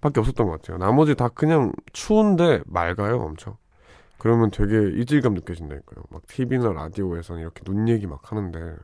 [0.00, 0.78] 밖에 없었던 것 같아요.
[0.78, 3.56] 나머지 다 그냥 추운데 맑아요, 엄청.
[4.18, 6.04] 그러면 되게 이질감 느껴진다니까요.
[6.10, 8.76] 막 TV나 라디오에서는 이렇게 눈 얘기 막 하는데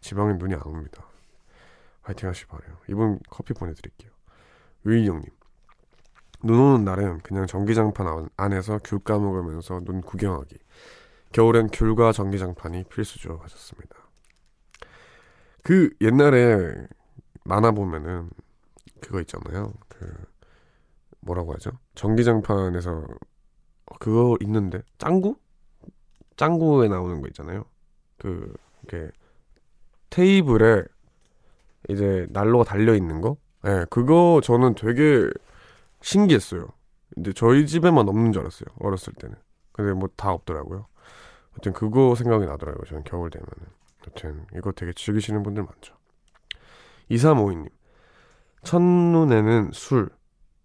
[0.00, 1.04] 지방엔 눈이 안 옵니다.
[2.02, 2.76] 화이팅 하시기 바래요.
[2.88, 4.10] 이분 커피 보내드릴게요.
[4.84, 5.26] 의인 형님.
[6.44, 10.56] 눈 오는 날엔 그냥 전기장판 안- 안에서 귤 까먹으면서 눈 구경하기.
[11.32, 13.38] 겨울엔 귤과 전기장판이 필수죠.
[13.42, 13.96] 하셨습니다.
[15.62, 16.74] 그 옛날에
[17.44, 18.28] 만화 보면은
[19.00, 19.72] 그거 있잖아요.
[19.88, 20.12] 그
[21.20, 21.70] 뭐라고 하죠?
[21.94, 23.06] 전기장판에서
[24.00, 25.36] 그거 있는데 짱구?
[26.36, 27.64] 짱구에 나오는 거 있잖아요.
[28.18, 28.52] 그
[28.82, 29.10] 이렇게
[30.10, 30.82] 테이블에
[31.88, 33.36] 이제 난로가 달려 있는 거.
[33.64, 35.28] 예, 그거 저는 되게
[36.02, 36.68] 신기했어요.
[37.16, 38.66] 이제 저희 집에만 없는 줄 알았어요.
[38.80, 39.36] 어렸을 때는.
[39.72, 40.86] 근데 뭐 다 없더라고요.
[41.52, 42.84] 하여튼 그거 생각이 나더라고요.
[42.86, 43.52] 저는 겨울 되면은.
[44.00, 45.94] 하여튼 이거 되게 즐기시는 분들 많죠.
[47.10, 47.70] 2352님.
[48.64, 50.10] 첫눈에는 술.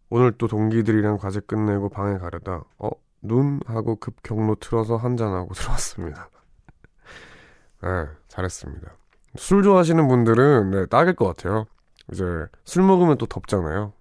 [0.10, 2.90] 오늘 또 동기들이랑 과제 끝내고 방에 가려다 어?
[3.22, 3.60] 눈?
[3.66, 6.30] 하고 급 경로 틀어서 한잔하고 들어왔습니다.
[7.84, 7.90] 네,
[8.30, 8.92] 잘했습니다.
[9.36, 11.66] 술 좋아하시는 분들은 네, 딱일 것 같아요.
[12.12, 12.24] 이제
[12.64, 13.92] 술 먹으면 또 덥잖아요.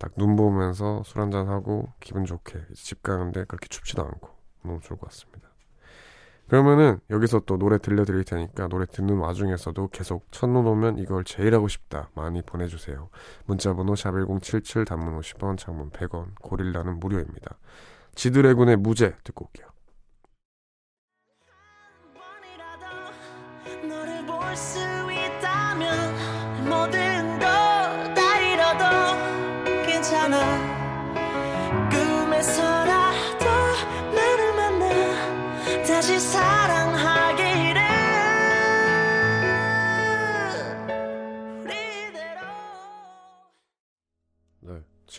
[0.00, 4.30] 딱 눈 보면서 술 한잔 하고 기분 좋게 집 가는데 그렇게 춥지도 않고
[4.62, 5.48] 너무 좋을 것 같습니다.
[6.48, 11.68] 그러면은 여기서 또 노래 들려드릴 테니까 노래 듣는 와중에서도 계속 첫눈 오면 이걸 제일 하고
[11.68, 13.08] 싶다 많이 보내주세요.
[13.44, 17.56] 문자번호 샵1077 단문 50원 장문 100원 고릴라는 무료입니다.
[18.16, 19.69] 지드래곤의 무죄 듣고 올게요.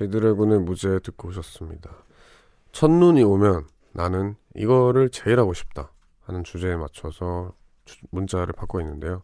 [0.01, 1.91] 네, 지드래곤의 무죄 듣고 오셨습니다.
[2.71, 7.53] 첫눈이 오면 나는 이거를 제일 하고 싶다 하는 주제에 맞춰서
[7.85, 9.21] 주- 문자를 받고 있는데요.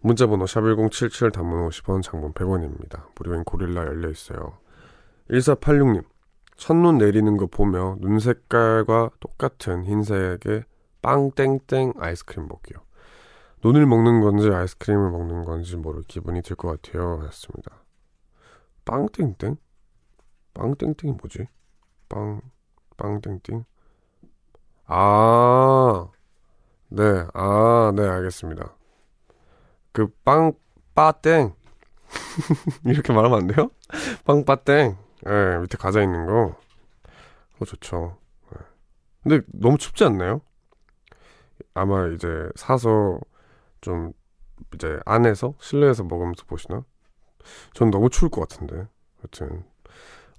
[0.00, 3.04] 문자 번호 샵1077 단문 50원 장문 100원입니다.
[3.14, 4.58] 무료인 고릴라 열려 있어요.
[5.30, 6.02] 1486님
[6.56, 10.64] 첫눈 내리는 거 보며 눈 색깔과 똑같은 흰색의
[11.02, 12.78] 빵땡땡 아이스크림 먹기요.
[13.64, 17.20] 눈을 먹는 건지 아이스크림을 먹는 건지 모를 기분이 들 것 같아요.
[17.22, 17.84] 하셨습니다.
[18.84, 19.56] 빵땡땡?
[20.54, 21.46] 빵땡땡이 뭐지?
[22.08, 22.40] 빵,
[22.96, 23.64] 빵땡땡?
[24.86, 26.08] 아,
[26.88, 27.02] 네,
[27.34, 28.74] 아, 네, 알겠습니다.
[29.92, 30.52] 그 빵,
[30.94, 31.54] 빠땡.
[32.84, 33.70] 이렇게 말하면 안 돼요?
[34.24, 34.96] 빵, 빠땡.
[35.26, 36.56] 예, 밑에 과자 있는 거.
[37.52, 38.18] 그거 좋죠.
[38.54, 38.58] 예.
[39.22, 40.40] 근데 너무 춥지 않나요?
[41.74, 43.18] 아마 이제 사서
[43.80, 44.12] 좀
[44.74, 46.84] 이제 안에서 실내에서 먹으면서 보시나?
[47.74, 48.86] 전 너무 추울 것 같은데.
[49.20, 49.64] 하여튼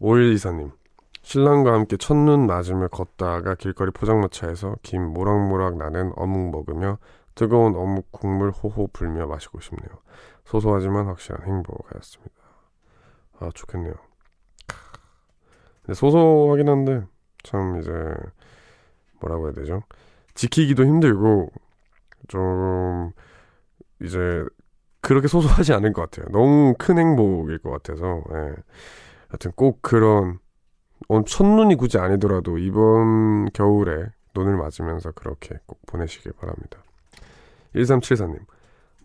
[0.04, 0.72] 5124님
[1.22, 6.98] 신랑과 함께 첫눈 맞으며 걷다가 길거리 포장마차에서 김 모락모락 나는 어묵 먹으며
[7.34, 9.90] 뜨거운 어묵 국물 호호 불며 마시고 싶네요.
[10.44, 12.36] 소소하지만 확실한 행복하였습니다.
[13.40, 13.94] 아 좋겠네요.
[14.68, 14.76] 크.
[15.82, 17.06] 근데 소소하긴 한데
[17.44, 17.92] 참 이제
[19.22, 19.84] 뭐라고 해야 되죠?
[20.36, 21.50] 지키기도 힘들고
[22.28, 23.14] 좀
[24.02, 24.44] 이제
[25.00, 26.28] 그렇게 소소하지 않을 것 같아요.
[26.32, 28.56] 너무 큰 행복일 것 같아서, 예.
[29.34, 30.38] 하여튼 꼭 그런,
[31.26, 36.84] 첫눈이 굳이 아니더라도 이번 겨울에 눈을 맞으면서 그렇게 꼭 보내시길 바랍니다.
[37.76, 38.40] 1374님,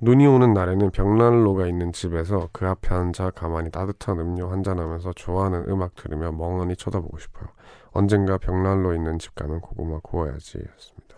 [0.01, 5.95] 눈이 오는 날에는 벽난로가 있는 집에서 그 앞에 앉아 가만히 따뜻한 음료 한잔하면서 좋아하는 음악
[5.95, 7.49] 들으며 멍하니 쳐다보고 싶어요.
[7.93, 11.17] 언젠가 벽난로 있는 집 가면 고구마 구워야지 했습니다.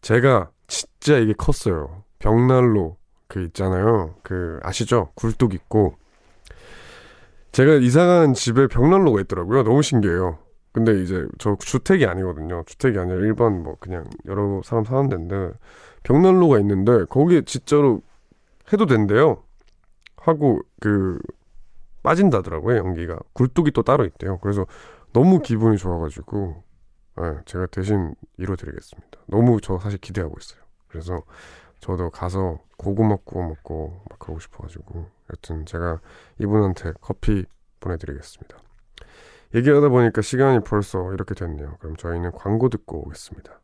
[0.00, 2.04] 제가 진짜 이게 컸어요.
[2.20, 4.14] 벽난로 그 있잖아요.
[4.22, 5.10] 그 아시죠?
[5.16, 5.96] 굴뚝 있고
[7.56, 9.62] 제가 이사간 집에 벽난로가 있더라고요.
[9.62, 10.36] 너무 신기해요.
[10.72, 12.62] 근데 이제 저 주택이 아니거든요.
[12.66, 15.52] 주택이 아니라 일반 뭐 그냥 여러 사람 사는 데인데
[16.02, 18.02] 벽난로가 있는데 거기에 진짜로
[18.70, 19.42] 해도 된대요.
[20.18, 21.18] 하고 그
[22.02, 24.36] 빠진다더라고요 연기가 굴뚝이 또 따로 있대요.
[24.42, 24.66] 그래서
[25.14, 26.62] 너무 기분이 좋아가지고
[27.22, 29.18] 예, 제가 대신 이뤄드리겠습니다.
[29.28, 30.60] 너무 저 사실 기대하고 있어요.
[30.88, 31.22] 그래서
[31.86, 36.00] 저도 가서 고구마 구워 먹고 막 그러고 싶어가지고 여튼 제가
[36.40, 37.44] 이분한테 커피
[37.78, 38.58] 보내드리겠습니다.
[39.54, 41.76] 얘기하다 보니까 시간이 벌써 이렇게 됐네요.
[41.78, 43.60] 그럼 저희는 광고 듣고 오겠습니다.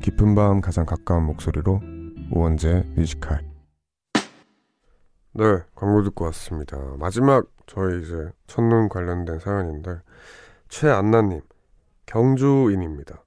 [0.00, 1.82] 깊은 밤 가장 가까운 목소리로
[2.32, 3.44] 우원재 Music High
[5.34, 10.00] 네 광고 듣고 왔습니다 마지막 저희 이제 첫눈 관련된 사연인데
[10.70, 11.42] 최안나님
[12.06, 13.22] 경주인입니다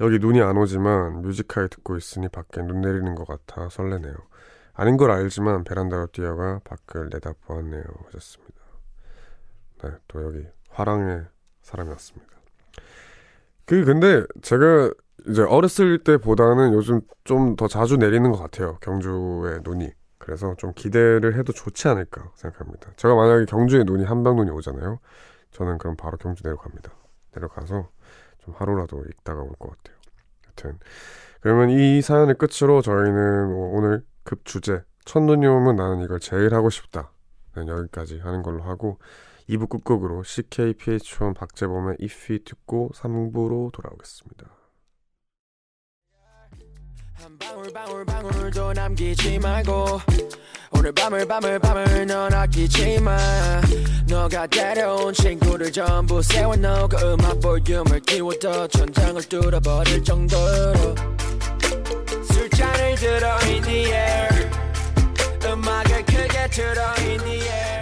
[0.00, 4.14] 여기 눈이 안 오지만 Music High 듣고 있으니 밖에 눈 내리는 것 같아 설레네요
[4.74, 8.60] 아닌 걸 알지만 베란다로 뛰어가 밖을 내다보았네요 하셨습니다
[9.82, 11.24] 네 또 여기 화랑의
[11.62, 12.32] 사람이 왔습니다
[13.64, 14.90] 그 근데 제가
[15.28, 18.78] 이제 어렸을 때보다는 요즘 좀 더 자주 내리는 것 같아요.
[18.80, 19.90] 경주의 눈이.
[20.18, 22.90] 그래서 좀 기대를 해도 좋지 않을까 생각합니다.
[22.96, 24.98] 제가 만약에 경주에 눈이 한방 눈이 오잖아요.
[25.52, 26.92] 저는 그럼 바로 경주 내려갑니다.
[27.34, 27.88] 내려가서
[28.40, 29.96] 좀 하루라도 있다가 올 것 같아요.
[30.48, 30.78] 여튼
[31.40, 36.70] 그러면 이 사연을 끝으로 저희는 뭐 오늘 급 주제 첫눈이 오면 나는 이걸 제일 하고
[36.70, 37.12] 싶다.
[37.56, 38.98] 네, 여기까지 하는 걸로 하고
[39.48, 44.61] 2부 끝곡으로 CKPH1 박재범의 If 듣고 3부로 돌아오겠습니다.
[47.22, 50.00] 한 방울 방울 방울도 남기지 말고.
[50.72, 53.16] 오늘 밤을 밤을 밤을 넌 아끼지 마.
[54.08, 60.96] 너가 데려온 친구를 전부 세워놓고 음악 볼륨을 키워도 천장을 뚫어버릴 정도로.
[62.32, 64.50] 술잔을 들어 in the air
[65.44, 67.81] 음악을 크게 틀어 in the air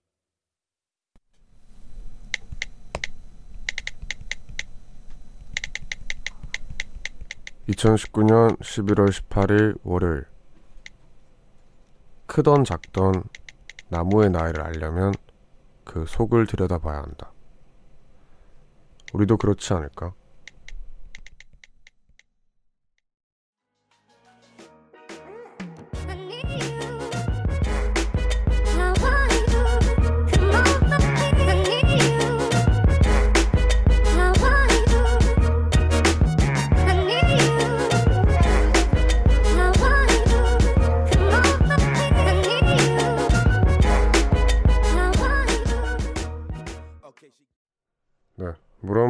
[7.69, 10.25] 2019년 11월 18일 월요일
[12.25, 13.23] 크던 작던
[13.89, 15.13] 나무의 나이를 알려면
[15.83, 17.31] 그 속을 들여다봐야 한다.
[19.13, 20.13] 우리도 그렇지 않을까?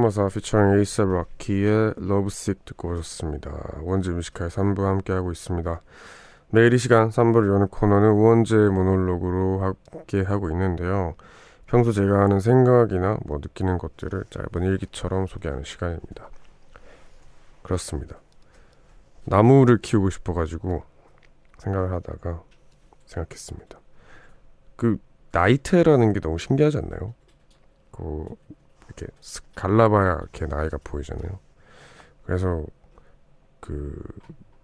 [0.01, 3.51] Mura Masa 피처링 A$AP Rocky의 Lovesick 듣고 오셨습니다.
[3.81, 5.81] 우원재 Music High 3부 함께하고 있습니다.
[6.49, 11.15] 매일 이 시간 3부를 여는 코너는 우원재 모놀로그로 함께 하고 있는데요.
[11.67, 16.29] 평소 제가 하는 생각이나 뭐 느끼는 것들을 짧은 일기처럼 소개하는 시간입니다.
[17.61, 18.17] 그렇습니다.
[19.23, 20.83] 나무를 키우고 싶어가지고
[21.59, 22.41] 생각을 하다가
[23.05, 23.79] 생각했습니다.
[24.75, 24.97] 그
[25.31, 27.13] 나이테라는 게 너무 신기하지 않나요?
[27.91, 28.25] 그
[28.97, 31.39] 이렇게 슥 갈라봐야 이렇게 나이가 보이잖아요.
[32.25, 32.65] 그래서
[33.59, 34.01] 그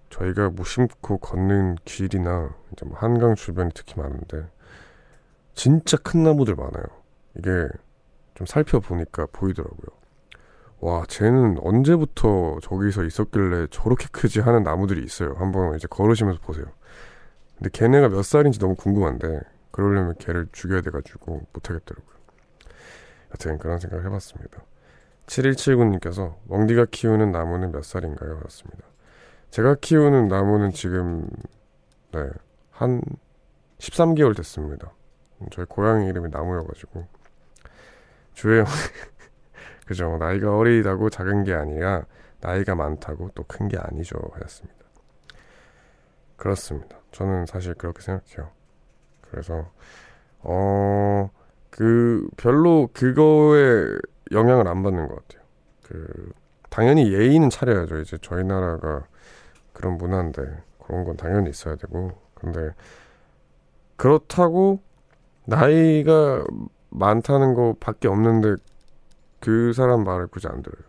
[0.09, 4.49] 저희가 무심코 걷는 길이나 이제 뭐 한강 주변이 특히 많은데
[5.53, 6.85] 진짜 큰 나무들 많아요.
[7.37, 7.67] 이게
[8.35, 9.97] 좀 살펴보니까 보이더라고요.
[10.79, 15.33] 와, 쟤는 언제부터 저기서 있었길래 저렇게 크지 하는 나무들이 있어요.
[15.37, 16.65] 한번 이제 걸으시면서 보세요.
[17.55, 19.39] 근데 걔네가 몇 살인지 너무 궁금한데
[19.71, 22.16] 그러려면 걔를 죽여야 돼가지고 못하겠더라고요.
[23.31, 24.63] 여튼 그런 생각을 해봤습니다.
[25.27, 28.39] 7179님께서 멍디가 키우는 나무는 몇 살인가요?
[28.45, 28.83] 였습니다.
[29.49, 31.27] 제가 키우는 나무는 지금
[32.11, 32.29] 네,
[32.71, 33.01] 한
[33.79, 34.93] 13개월 됐습니다.
[35.51, 37.07] 저희 고양이 이름이 나무여가지고
[38.33, 38.65] 주혜영
[39.85, 42.05] 그죠 나이가 어리다고 작은 게 아니라
[42.39, 44.77] 나이가 많다고 또 큰 게 아니죠 하였습니다.
[46.35, 46.97] 그렇습니다.
[47.11, 48.51] 저는 사실 그렇게 생각해요.
[49.21, 49.71] 그래서
[50.39, 51.29] 어
[51.77, 53.85] 그 별로 그거에
[54.31, 55.45] 영향을 안 받는 것 같아요.
[55.83, 56.31] 그
[56.71, 57.99] 당연히 예의는 차려야죠.
[57.99, 59.05] 이제 저희 나라가
[59.73, 60.41] 그런 문화인데
[60.83, 62.71] 그런 건 당연히 있어야 되고 근데
[63.95, 64.81] 그렇다고
[65.45, 66.43] 나이가
[66.89, 68.55] 많다는 거밖에 없는데
[69.39, 70.81] 그 사람 말을 굳이 안 들어요.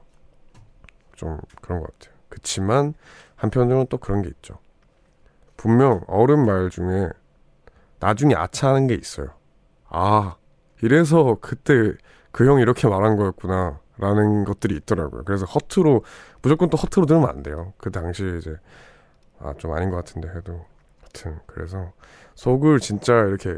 [1.14, 2.16] 좀 그런 것 같아요.
[2.30, 2.94] 그치만
[3.36, 4.58] 한편으로는 또 그런 게 있죠.
[5.58, 7.10] 분명 어른 말 중에
[8.00, 9.28] 나중에 아차하는 게 있어요.
[9.90, 10.37] 아,
[10.82, 11.92] 이래서 그때
[12.32, 13.80] 그 형이 이렇게 말한 거였구나.
[14.00, 15.24] 라는 것들이 있더라고요.
[15.24, 16.02] 그래서 허투루,
[16.40, 17.72] 무조건 또 허투루 들으면 안 돼요.
[17.78, 18.56] 그 당시에 이제,
[19.40, 20.64] 아, 좀 아닌 것 같은데 해도.
[21.00, 21.92] 하여튼, 그래서
[22.36, 23.56] 속을 진짜 이렇게,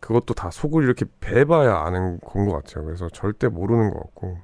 [0.00, 2.84] 그것도 다 속을 이렇게 배봐야 아는 건 것 같아요.
[2.84, 4.38] 그래서 절대 모르는 것 같고,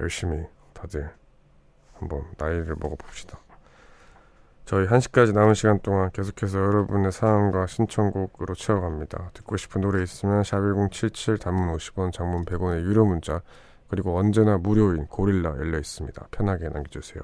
[0.00, 1.10] 열심히 다들
[1.94, 3.38] 한번 나이를 먹어봅시다.
[4.64, 9.30] 저희 1시까지 남은 시간 동안 계속해서 여러분의 사연과 신청곡으로 채워갑니다.
[9.34, 13.42] 듣고 싶은 노래 있으면 샵1077 단문 50원 장문 100원의 유료 문자
[13.88, 16.28] 그리고 언제나 무료인 고릴라 열려 있습니다.
[16.30, 17.22] 편하게 남겨주세요.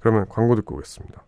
[0.00, 1.22] 그러면 광고 듣고 오겠습니다.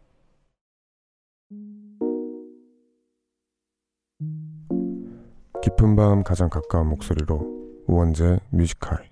[5.62, 9.08] 깊은 밤 가장 가까운 목소리로 우원재 뮤지컬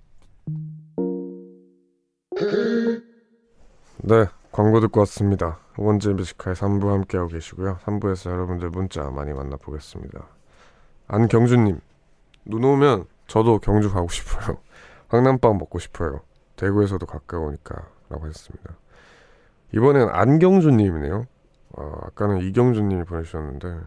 [4.03, 5.59] 네 광고 듣고 왔습니다.
[5.79, 7.79] 원제 뮤지컬 3부 함께하고 계시고요.
[7.87, 10.27] 3부에서 여러분들 문자 많이 만나보겠습니다.
[11.09, 11.81] 안경주님,
[12.45, 14.59] 눈 오면 저도 경주 가고 싶어요.
[15.09, 16.21] 황남빵 먹고 싶어요.
[16.57, 18.77] 대구에서도 가까우니까 라고 하셨습니다.
[19.75, 21.27] 이번엔 안경주님이네요.
[21.71, 23.81] 어, 아까는 이경주님이 보내주셨는데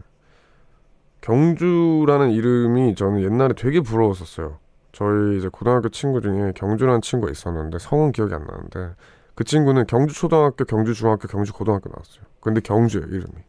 [1.22, 4.58] 경주라는 이름이 저는 옛날에 되게 부러웠었어요.
[4.92, 8.96] 저희 이제 고등학교 친구 중에 경주라는 친구가 있었는데 성은 기억이 안 나는데
[9.36, 12.26] 그 친구는 경주 초등학교, 경주 중학교, 경주 고등학교 나왔어요.
[12.40, 13.44] 근데 경주예요 이름이.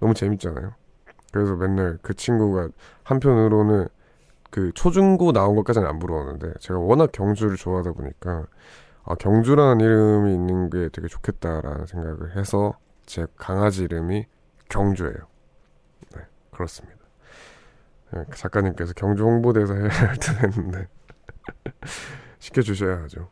[0.00, 0.74] 너무 재밌잖아요.
[1.32, 2.68] 그래서 맨날 그 친구가
[3.04, 3.88] 한편으로는
[4.50, 8.46] 그 초중고 나온 것까지는 안 부러웠는데 제가 워낙 경주를 좋아하다 보니까
[9.04, 12.74] 아, 경주라는 이름이 있는 게 되게 좋겠다라는 생각을 해서
[13.06, 14.26] 제 강아지 이름이
[14.68, 15.16] 경주예요.
[16.14, 16.98] 네, 그렇습니다.
[18.12, 20.88] 네, 작가님께서 경주 홍보대사 해야 할 듯 했는데
[22.38, 23.28] 시켜주셔야 하죠.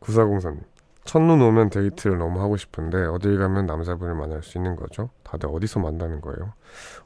[0.00, 0.62] 9403님
[1.06, 5.10] 첫눈 오면 데이트를 너무 하고 싶은데 어딜 가면 남자분을 만날 수 있는 거죠?
[5.22, 6.52] 다들 어디서 만나는 거예요?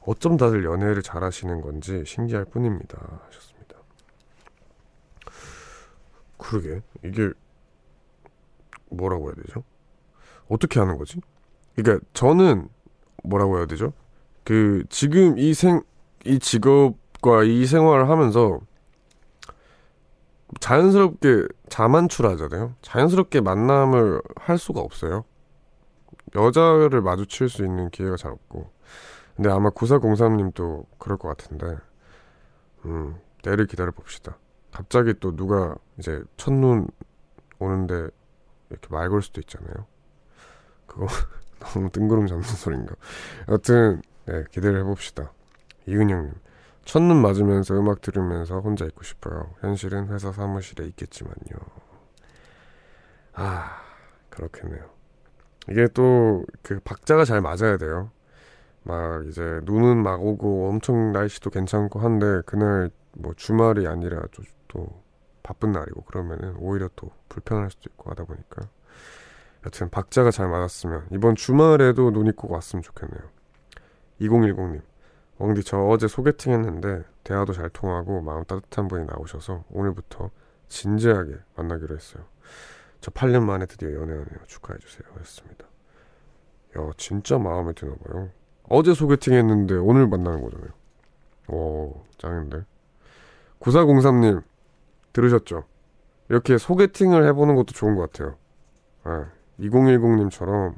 [0.05, 2.97] 어쩜 다들 연애를 잘 하시는 건지 신기할 뿐입니다.
[3.27, 3.75] 하셨습니다.
[6.37, 7.29] 그러게 이게
[8.89, 9.63] 뭐라고 해야 되죠?
[10.49, 11.21] 어떻게 하는 거지?
[11.75, 12.67] 그러니까 저는
[13.23, 13.93] 뭐라고 해야 되죠?
[14.43, 15.81] 그 지금 이 생
[16.23, 18.59] 이 직업과 이 생활을 하면서
[20.59, 22.75] 자연스럽게 자만출하잖아요.
[22.81, 25.23] 자연스럽게 만남을 할 수가 없어요.
[26.35, 28.71] 여자를 마주칠 수 있는 기회가 잘 없고.
[29.35, 31.77] 근데 아마 9403님도 그럴 것 같은데,
[32.85, 34.37] 음, 때를 기다려 봅시다.
[34.71, 36.87] 갑자기 또 누가 이제 첫눈
[37.59, 38.09] 오는데
[38.69, 39.85] 이렇게 말 걸 수도 있잖아요.
[40.85, 41.07] 그거
[41.59, 42.95] 너무 뜬구름 잡는 소린가.
[43.49, 45.31] 여튼, 네, 기대를 해봅시다.
[45.87, 46.33] 이은영님.
[46.85, 49.53] 첫눈 맞으면서 음악 들으면서 혼자 있고 싶어요.
[49.61, 51.59] 현실은 회사 사무실에 있겠지만요.
[53.33, 53.81] 아,
[54.29, 54.89] 그렇겠네요.
[55.69, 58.11] 이게 또 그 박자가 잘 맞아야 돼요.
[58.83, 65.01] 막 이제 눈은 막 오고 엄청 날씨도 괜찮고 한데 그날 뭐 주말이 아니라 또, 또
[65.43, 68.67] 바쁜 날이고 그러면은 오히려 또 불편할 수도 있고 하다 보니까
[69.65, 73.21] 여튼 박자가 잘 맞았으면 이번 주말에도 눈이 꼭 왔으면 좋겠네요.
[74.21, 74.81] 2010님
[75.41, 80.29] 엉디 저 어제 소개팅 했는데 대화도 잘 통하고 마음 따뜻한 분이 나오셔서 오늘부터
[80.67, 82.23] 진지하게 만나기로 했어요.
[82.99, 84.45] 저 8년 만에 드디어 연애하네요.
[84.45, 85.01] 축하해 주세요.
[85.15, 85.65] 하셨습니다.
[86.77, 88.29] 야 진짜 마음에 드나 봐요.
[88.69, 90.69] 어제 소개팅 했는데 오늘 만나는 거잖아요.
[91.47, 92.63] 오 짱인데.
[93.59, 94.43] 9403님
[95.11, 95.65] 들으셨죠?
[96.29, 98.37] 이렇게 소개팅을 해보는 것도 좋은 것 같아요.
[99.05, 100.77] 네, 2010님처럼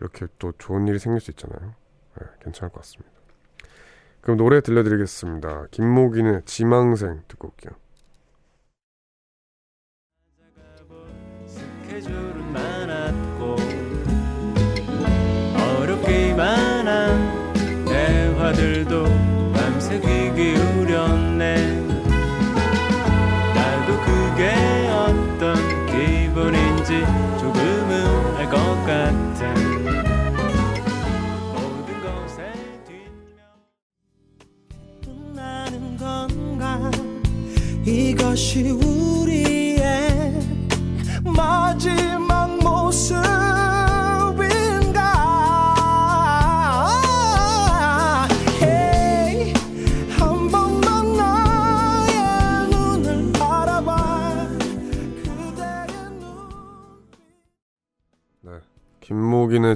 [0.00, 1.74] 이렇게 또 좋은 일이 생길 수 있잖아요.
[2.18, 3.13] 네, 괜찮을 것 같습니다.
[4.24, 5.66] 그럼 노래 들려드리겠습니다.
[5.70, 7.74] 김목인의 지망생 듣고 올게요.
[11.46, 13.56] 스케줄은 많았고
[15.82, 19.03] 어렵기만 한 대화들도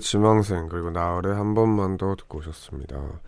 [0.09, 3.21] 지망생 그리고 나을의 한 번만 더 듣고 오셨습니다.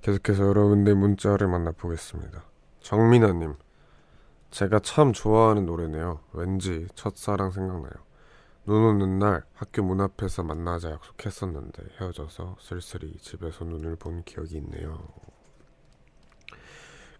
[0.00, 2.42] 계속해서 여러분들 문자를 만나보겠습니다.
[2.80, 3.52] 정민아님
[4.50, 6.20] 제가 참 좋아하는 노래네요.
[6.32, 7.92] 왠지 첫사랑 생각나요.
[8.64, 15.06] 눈 오는 날 학교 문 앞에서 만나자 약속했었는데 헤어져서 쓸쓸히 집에서 눈을 본 기억이 있네요.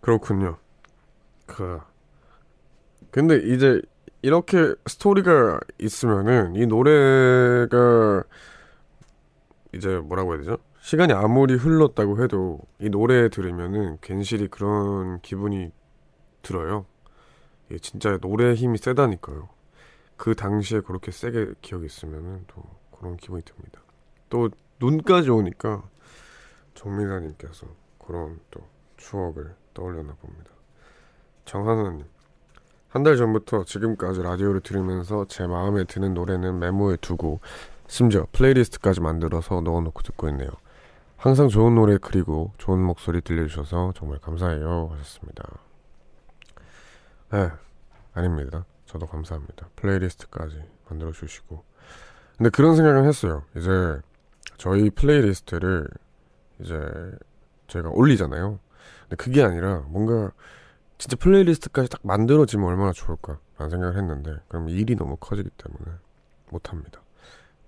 [0.01, 0.57] 그렇군요.
[1.45, 1.79] 그
[3.11, 3.83] 근데 이제
[4.23, 8.25] 이렇게 스토리가 있으면은 이 노래가
[9.75, 10.59] 이제 뭐라고 해야 되죠?
[10.81, 15.73] 시간이 아무리 흘렀다고 해도 이 노래 들으면은 괜시리 그런 기분이
[16.43, 16.87] 들어요.
[17.69, 19.49] 이게 진짜 노래의 힘이 세다니까요.
[20.17, 22.63] 그 당시에 그렇게 세게 기억이 있으면은 또
[22.93, 23.81] 그런 기분이 듭니다.
[24.29, 24.51] 또
[24.81, 25.83] 눈까지 오니까
[26.75, 27.67] 정민아님께서
[27.99, 28.61] 그런 또
[28.97, 30.51] 추억을 떠올려나 봅니다.
[31.45, 32.05] 정하나님
[32.95, 37.41] 한 달 전부터 지금까지 라디오를 들으면서 제 마음에 드는 노래는 메모에 두고
[37.87, 40.51] 심지어 playlist까지 만들어서 넣어놓고 듣고 있네요.
[41.17, 45.45] 항상 좋은 노래 그리고 좋은 목소리 들려주셔서 정말 감사해요 하셨습니다.
[47.33, 47.51] 네,
[48.13, 48.65] 아닙니다.
[48.87, 49.69] 저도 감사합니다.
[49.77, 51.65] playlist까지 만들어 주시고.
[52.37, 53.45] 근데 그런 생각은 했어요.
[53.57, 54.01] 이제
[54.57, 55.89] 저희 playlist를
[56.61, 56.79] 이제
[57.69, 58.59] 제가 올리잖아요.
[59.03, 60.33] 근데 그게 아니라 뭔가
[60.99, 65.99] 진짜 플레이리스트까지 딱 만들어지면 얼마나 좋을까 라는 생각을 했는데 그럼 일이 너무 커지기 때문에
[66.51, 67.01] 못합니다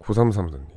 [0.01, 0.76] 9334님.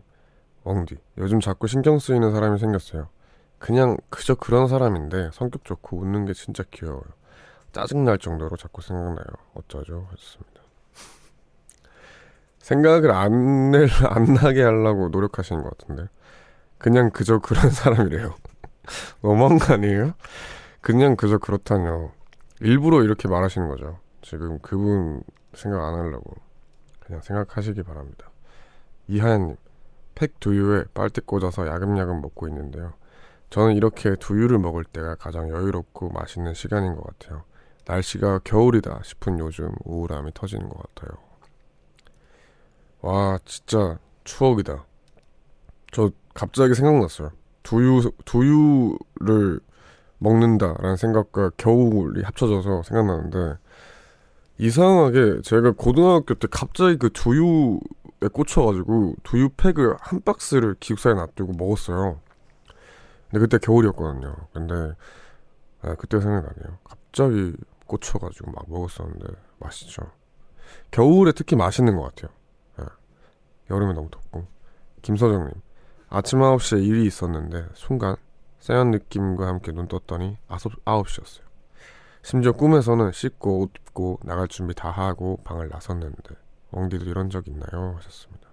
[0.63, 3.09] 엉디 요즘 자꾸 신경 쓰이는 사람이 생겼어요.
[3.57, 7.03] 그냥 그저 그런 사람인데 성격 좋고 웃는 게 진짜 귀여워요.
[7.71, 9.25] 짜증날 정도로 자꾸 생각나요.
[9.53, 10.07] 어쩌죠?
[10.11, 10.61] 하셨습니다.
[12.59, 16.07] 생각을 안, 낼, 안 나게 하려고 노력하시는 것 같은데.
[16.77, 18.35] 그냥 그저 그런 사람이래요.
[19.21, 20.13] 너무한 거 아니에요?
[20.81, 22.11] 그냥 그저 그렇다뇨.
[22.61, 23.99] 일부러 이렇게 말하시는 거죠.
[24.21, 25.21] 지금 그분
[25.53, 26.35] 생각 안 하려고
[26.99, 28.28] 그냥 생각하시기 바랍니다.
[29.09, 29.57] 이하연님,
[30.13, 32.93] 팩 두유에 빨대 꽂아서 야금야금 먹고 있는데요.
[33.49, 37.43] 저는 이렇게 두유를 먹을 때가 가장 여유롭고 맛있는 시간인 것 같아요.
[37.87, 41.17] 날씨가 겨울이다 싶은 요즘 우울함이 터지는 것 같아요.
[43.01, 44.85] 와, 진짜 추억이다.
[45.91, 47.31] 저 갑자기 생각났어요.
[47.63, 49.59] 두유, 두유를
[50.19, 53.57] 먹는다라는 생각과 겨울이 합쳐져서 생각나는데
[54.59, 57.79] 이상하게 제가 고등학교 때 갑자기 그 두유에
[58.27, 62.19] 꽂혀가지고 두유팩을 한 박스를 기숙사에 놔두고 먹었어요.
[63.29, 64.35] 근데 그때 겨울이었거든요.
[64.53, 64.93] 근데
[65.81, 66.77] 아, 그때 생각나네요.
[66.83, 67.53] 갑자기
[67.87, 69.27] 꽂혀가지고 막 먹었었는데
[69.59, 70.03] 맛있죠.
[70.91, 72.31] 겨울에 특히 맛있는 것 같아요.
[72.77, 72.85] 네.
[73.69, 74.47] 여름에 너무 덥고
[75.01, 75.53] 김서정님
[76.09, 78.15] 아침 9시에 일이 있었는데 순간
[78.59, 81.43] 쎄한 느낌과 함께 눈 떴더니 아홉, 9시였어요.
[82.21, 86.35] 심지어 꿈에서는 씻고 옷 입고 나갈 준비 다 하고 방을 나섰는데
[86.71, 87.95] 엉디도 이런 적 있나요?
[87.97, 88.47] 하셨습니다.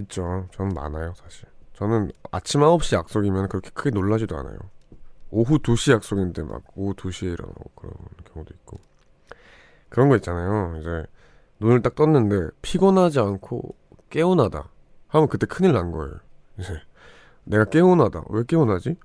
[0.00, 0.48] 있죠.
[0.52, 1.48] 저는 많아요, 사실.
[1.74, 4.58] 저는 아침 9시 약속이면 그렇게 크게 놀라지도 않아요.
[5.30, 7.94] 오후 2시 약속인데 막 오후 2시에 일어나고 그런
[8.32, 8.80] 경우도 있고.
[9.88, 10.78] 그런 거 있잖아요.
[10.78, 11.04] 이제
[11.60, 13.74] 눈을 딱 떴는데 피곤하지 않고
[14.10, 14.68] 깨어나다
[15.08, 16.14] 하면 그때 큰일 난 거예요.
[16.58, 16.80] 이제
[17.44, 18.24] 내가 깨어나다.
[18.30, 18.96] 왜 깨어나지?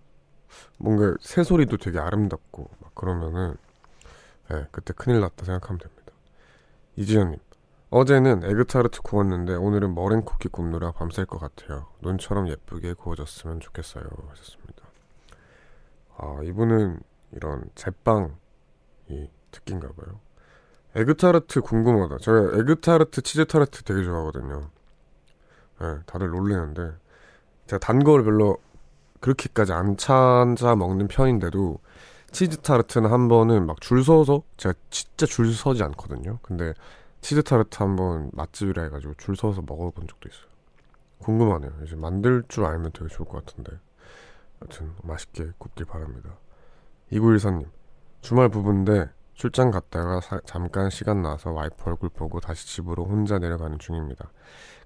[0.77, 3.55] 뭔가 새소리도 되게 아름답고 막 그러면은
[4.51, 5.96] 예, 그때 큰일 났다 생각하면 됩니다.
[6.97, 7.39] 이지현님
[7.91, 11.85] 어제는 에그타르트 구웠는데 오늘은 머랭 쿠키 굽느라 밤샐 것 같아요.
[12.01, 14.03] 눈처럼 예쁘게 구워졌으면 좋겠어요.
[14.29, 14.83] 하셨습니다.
[16.17, 16.99] 아 이분은
[17.33, 18.31] 이런 제빵이
[19.51, 20.19] 특기인가 봐요.
[20.95, 22.17] 에그타르트 궁금하다.
[22.17, 24.69] 제가 에그타르트 치즈타르트 되게 좋아하거든요.
[25.81, 26.93] 예, 다들 놀래는데
[27.67, 28.57] 제가 단 걸 별로
[29.19, 31.79] 그렇게까지 안 찾아 먹는 편인데도
[32.31, 36.39] 치즈 타르트는 한 번은 막 줄 서서 제가 진짜 줄 서지 않거든요.
[36.41, 36.73] 근데
[37.21, 40.45] 치즈 타르트 한 번 맛집이라 해가지고 줄 서서 먹어본 적도 있어요.
[41.19, 41.71] 궁금하네요.
[41.85, 43.73] 이제 만들 줄 알면 되게 좋을 것 같은데.
[44.61, 46.37] 여튼 맛있게 굽길 바랍니다.
[47.11, 47.65] 2914님
[48.21, 53.77] 주말 부부인데 출장 갔다가 사, 잠깐 시간 나서 와이프 얼굴 보고 다시 집으로 혼자 내려가는
[53.79, 54.31] 중입니다.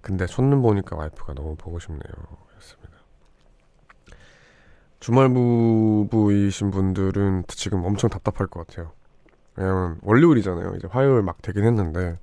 [0.02, 2.02] 근데 손님 보니까 와이프가 너무 보고 싶네요.
[5.02, 5.06] 였습니다.
[5.06, 8.92] 주말 부부이신 분들은 지금 엄청 답답할 것 같아요.
[9.56, 10.76] 왜냐면 월요일이잖아요.
[10.78, 12.20] 이제 화요일 막 되긴 했는데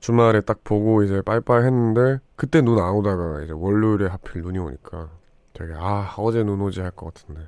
[0.00, 5.10] 주말에 딱 보고 이제 빠이빠이 했는데 그때 눈 안 오다가 이제 월요일에 하필 눈이 오니까
[5.52, 7.42] 되게 아 어제 눈 오지 할 것 같은데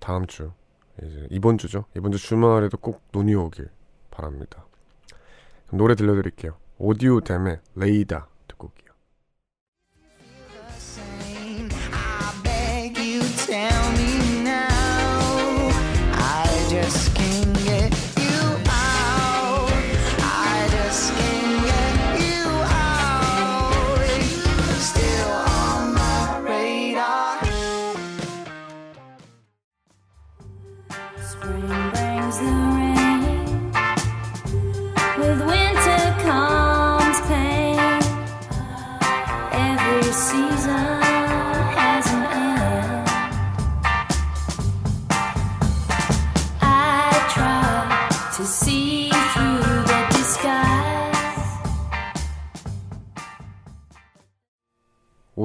[0.00, 0.50] 다음 주
[1.02, 1.84] 이제 이번 주죠.
[1.96, 3.68] 이번 주 주말에도 꼭 눈이 오길
[4.10, 4.64] 바랍니다.
[5.70, 6.56] 노래 들려드릴게요.
[6.78, 8.81] 오디오 댐의 레이다 듣고 올게요.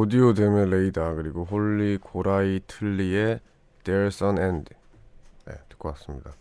[0.08, 3.42] 오디오 댐의 레이다 그리고 Holly Golightly의
[3.84, 4.74] There's an End
[5.46, 6.32] 네, 듣고 왔습니다.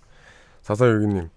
[0.62, 1.30] 사사유기님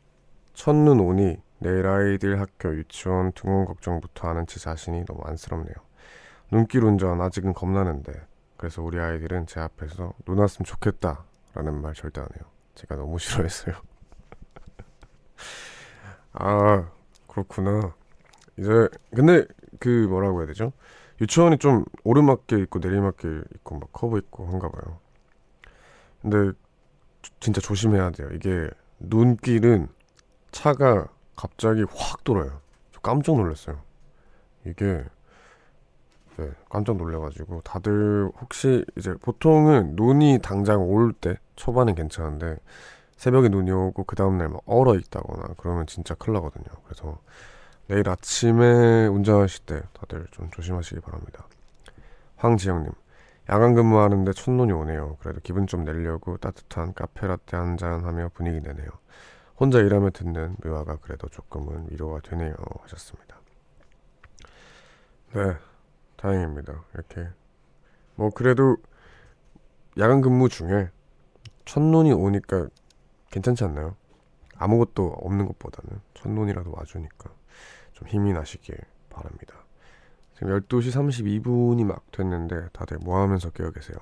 [0.53, 5.73] 첫눈 오니 내일 아이들 학교 유치원 등원 걱정부터 하는 제 자신이 너무 안쓰럽네요.
[6.51, 8.13] 눈길 운전 아직은 겁나는데
[8.57, 11.23] 그래서 우리 아이들은 제 앞에서 눈 왔으면 좋겠다
[11.55, 12.45] 라는 말 절대 안 해요.
[12.75, 13.73] 제가 너무 싫어했어요.
[16.34, 16.91] 아
[17.27, 17.95] 그렇구나.
[18.59, 19.47] 이제 근데
[19.80, 20.73] 그 뭐라고 해야 되죠?
[21.22, 24.99] 유치원이 좀 오르막길 있고 내리막길 있고 막 커브 있고 한가 봐요.
[26.22, 26.51] 근데
[27.22, 28.30] 조- 진짜 조심해야 돼요.
[28.34, 29.89] 이게 눈길은
[30.51, 32.61] 차가 갑자기 확 돌아요.
[32.93, 33.82] 저 깜짝 놀랐어요.
[34.65, 35.05] 이게
[36.38, 42.57] 네, 깜짝 놀래가지고 다들 혹시 이제 보통은 눈이 당장 올 때 초반엔 괜찮은데
[43.17, 46.65] 새벽에 눈이 오고 그 다음날 막 얼어 있다거나 그러면 진짜 큰일 나거든요.
[46.86, 47.20] 그래서
[47.89, 51.47] 내일 아침에 운전하실 때 다들 좀 조심하시기 바랍니다.
[52.35, 52.91] 황지영님,
[53.49, 55.17] 야간 근무하는데 첫눈이 오네요.
[55.19, 58.87] 그래도 기분 좀 내려고 따뜻한 카페라떼 한 잔 하며 분위기 내네요.
[59.59, 62.53] 혼자 일하며 듣는 묘화가 그래도 조금은 위로가 되네요.
[62.81, 63.39] 하셨습니다.
[65.33, 65.57] 네,
[66.15, 66.83] 다행입니다.
[66.93, 67.27] 이렇게
[68.13, 68.77] 뭐 그래도
[69.97, 70.91] 야간 근무 중에
[71.65, 72.67] 첫눈이 오니까
[73.31, 73.95] 괜찮지 않나요?
[74.57, 77.38] 아무것도 없는 것보다는 첫눈이라도 와주니까
[77.99, 78.77] 좀 힘이 나시길
[79.09, 79.55] 바랍니다.
[80.33, 83.97] 지금 12시 32분이 막 됐는데 다들 뭐 하면서 깨어 계세요?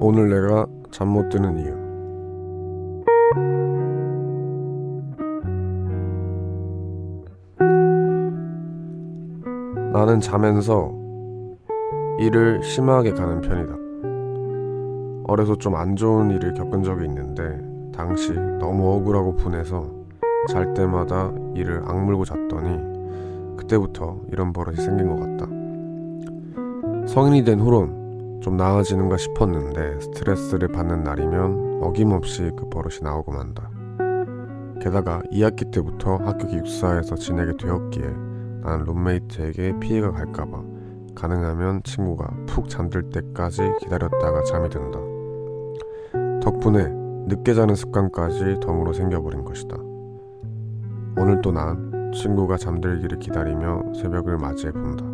[0.00, 1.76] 오늘 내가 잠 못 드는 이유.
[9.92, 10.92] 나는 자면서
[12.18, 13.74] 일을 심하게 가는 편이다.
[15.28, 17.60] 어려서 좀 안 좋은 일을 겪은 적이 있는데
[17.94, 19.88] 당시 너무 억울하고 분해서
[20.48, 25.46] 잘 때마다 일을 악물고 잤더니 그때부터 이런 버릇이 생긴 것 같다.
[27.06, 33.70] 성인이 된 후론 좀 나아지는가 싶었는데 스트레스를 받는 날이면 어김없이 그 버릇이 나오고 만다.
[34.80, 38.04] 게다가 2학기 때부터 학교 기숙사에서 지내게 되었기에
[38.62, 40.62] 나는 룸메이트에게 피해가 갈까봐
[41.18, 44.98] 가능하면 친구가 푹 잠들 때까지 기다렸다가 잠이 든다.
[46.40, 46.88] 덕분에
[47.26, 49.76] 늦게 자는 습관까지 덤으로 생겨버린 것이다.
[51.18, 55.04] 오늘 또 난 친구가 잠들기를 기다리며 새벽을 맞이해 본다.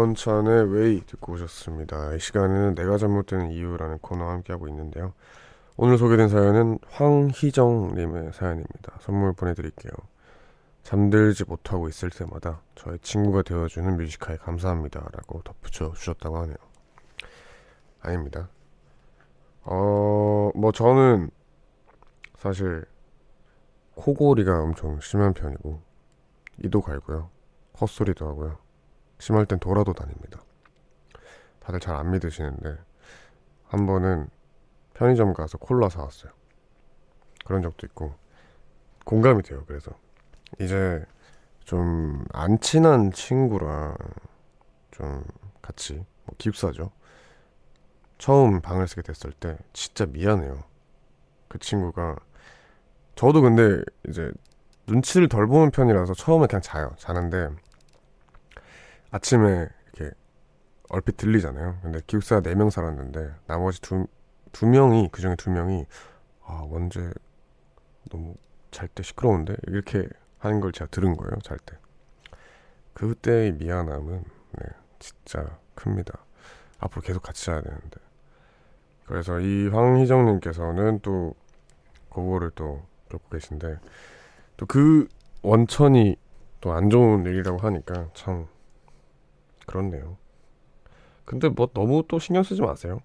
[0.00, 0.14] 네.
[0.14, 2.14] 구원찬의 Way 듣고 오셨습니다.
[2.14, 5.12] 이 시간에는 내가 잘못되는 이유라는 코너와 함께하고 있는데요.
[5.76, 8.98] 오늘 소개된 사연은 황희정님의 사연입니다.
[9.00, 9.92] 선물 보내드릴게요.
[10.82, 15.06] 잠들지 못하고 있을 때마다 저의 친구가 되어주는 Music High에 감사합니다.
[15.12, 16.56] 라고 덧붙여 주셨다고 하네요.
[18.00, 18.48] 아닙니다.
[19.64, 21.30] 어, 뭐 저는
[22.36, 22.84] 사실
[23.96, 25.82] 코골이가 엄청 심한 편이고
[26.64, 27.28] 이도 갈고요.
[27.78, 28.69] 헛소리도 하고요.
[29.20, 30.40] 심할 땐 돌아도 다닙니다.
[31.60, 32.78] 다들 잘 안 믿으시는데
[33.68, 34.28] 한 번은
[34.94, 36.32] 편의점 가서 콜라 사왔어요.
[37.44, 38.14] 그런 적도 있고
[39.04, 39.64] 공감이 돼요.
[39.66, 39.92] 그래서
[40.60, 41.04] 이제
[41.64, 43.96] 좀 안 친한 친구랑
[44.92, 45.24] 좀
[45.62, 45.94] 같이
[46.24, 46.90] 뭐 기숙사죠.
[48.18, 50.62] 처음 방을 쓰게 됐을 때 진짜 미안해요.
[51.48, 52.16] 그 친구가
[53.16, 54.30] 저도 근데 이제
[54.86, 56.94] 눈치를 덜 보는 편이라서 처음에 그냥 자요.
[56.98, 57.50] 자는데
[59.10, 60.14] 아침에 이렇게
[60.88, 61.78] 얼핏 들리잖아요.
[61.82, 64.06] 근데 기숙사 4명 살았는데 나머지 두,
[64.52, 65.86] 두 명이 그 중에 두 명이
[66.44, 67.10] 아 원재
[68.10, 68.34] 너무
[68.70, 70.08] 잘 때 시끄러운데 이렇게
[70.38, 71.32] 하는 걸 제가 들은 거예요.
[71.42, 71.76] 잘 때.
[72.94, 74.24] 그때의 미안함은
[74.58, 74.66] 네,
[74.98, 76.18] 진짜 큽니다.
[76.78, 78.00] 앞으로 계속 같이 자야 되는데.
[79.06, 81.34] 그래서 이 황희정님께서는 또
[82.10, 83.78] 그거를 또 겪고 계신데
[84.56, 85.08] 또 그
[85.42, 86.16] 원천이
[86.60, 88.46] 또 안 좋은 일이라고 하니까 참
[89.70, 90.16] 그렇네요.
[91.24, 93.00] 근데 뭐 너무 또 신경 쓰지 마세요.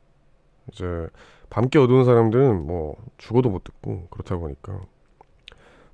[0.72, 1.08] 이제
[1.50, 4.82] 밤께 어두운 사람들은 뭐 죽어도 못 듣고 그렇다 보니까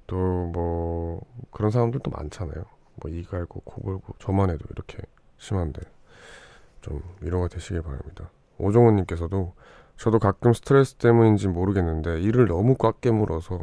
[0.08, 0.18] 또
[0.54, 2.64] 뭐 그런 사람들도 많잖아요.
[3.02, 4.98] 뭐 이 갈고 코 골고 저만 해도 이렇게
[5.38, 5.82] 심한데
[6.82, 8.30] 좀 위로가 되시길 바랍니다.
[8.58, 9.54] 오종원님께서도
[9.98, 13.60] 저도 가끔 스트레스 때문인지 모르겠는데 이를 너무 꽉 깨물어서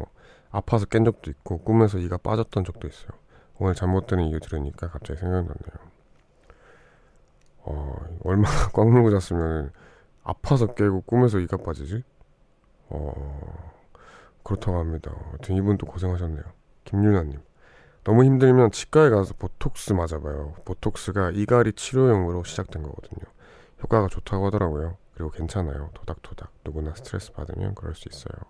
[0.51, 3.11] 아파서 깬 적도 있고 꿈에서 이가 빠졌던 적도 있어요.
[3.59, 5.89] 오늘 잠 못 드는 이유 들으니까 갑자기 생각났네요.
[7.69, 7.95] 어,
[8.25, 9.73] 얼마나 꽉 물고 잤으면
[10.25, 12.03] 아파서 깨고 꿈에서 이가 빠지지?
[12.89, 13.71] 어,
[14.43, 15.13] 그렇다고 합니다.
[15.29, 16.43] 하여튼 이분도 고생하셨네요.
[16.85, 17.41] 김유나님.
[18.05, 20.55] 너무 힘들면 치과에 가서 보톡스 맞아봐요.
[20.65, 23.31] 보톡스가 이갈이 치료용으로 시작된 거거든요.
[23.83, 24.97] 효과가 좋다고 하더라고요.
[25.13, 25.91] 그리고 괜찮아요.
[25.93, 26.51] 도닥도닥.
[26.65, 28.41] 누구나 스트레스 받으면 그럴 수 있어요.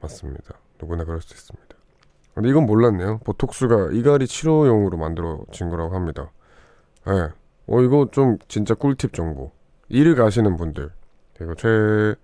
[0.00, 0.54] 맞습니다.
[0.80, 1.76] 누구나 그럴 수 있습니다.
[2.34, 3.18] 근데 이건 몰랐네요.
[3.18, 6.30] 보톡스가 이갈이 치료용으로 만들어진 거라고 합니다.
[7.08, 7.12] 예.
[7.12, 7.28] 네.
[7.66, 9.52] 어, 이거 좀 진짜 꿀팁 정보.
[9.88, 10.90] 일을 가시는 분들,
[11.36, 12.14] 그리고 최,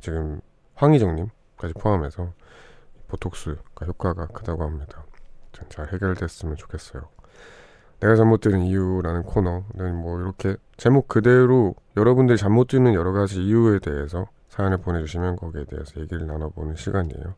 [0.00, 0.40] 지금
[0.74, 2.32] 황희정님까지 포함해서
[3.08, 5.04] 보톡스가 효과가 크다고 합니다.
[5.68, 7.02] 잘 해결됐으면 좋겠어요.
[8.00, 13.78] 내가 잠못 드는 이유라는 코너는 뭐 이렇게 제목 그대로 여러분들이 잠못 드는 여러 가지 이유에
[13.80, 17.34] 대해서 사연을 보내주시면 거기에 대해서 얘기를 나눠보는 시간이에요.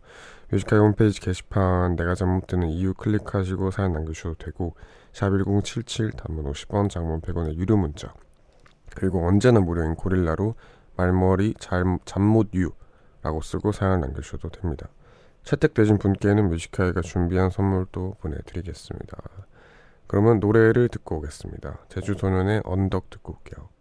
[0.52, 4.76] 뮤지카이 홈페이지 게시판 내가 잠못 드는 이유 클릭하시고 사연 남겨주셔도 되고
[5.10, 8.12] 샵 1077 단문 50원 장문 100원의 유료 문자
[8.94, 10.54] 그리고 언제나 무료인 고릴라로
[10.94, 11.54] 말머리
[12.04, 14.90] 잠못유라고 쓰고 사연 남겨주셔도 됩니다.
[15.42, 19.16] 채택되신 분께는 뮤지카이가 준비한 선물도 보내드리겠습니다.
[20.06, 21.78] 그러면 노래를 듣고 오겠습니다.
[21.88, 23.71] 제주 소년의 언덕 듣고 올게요.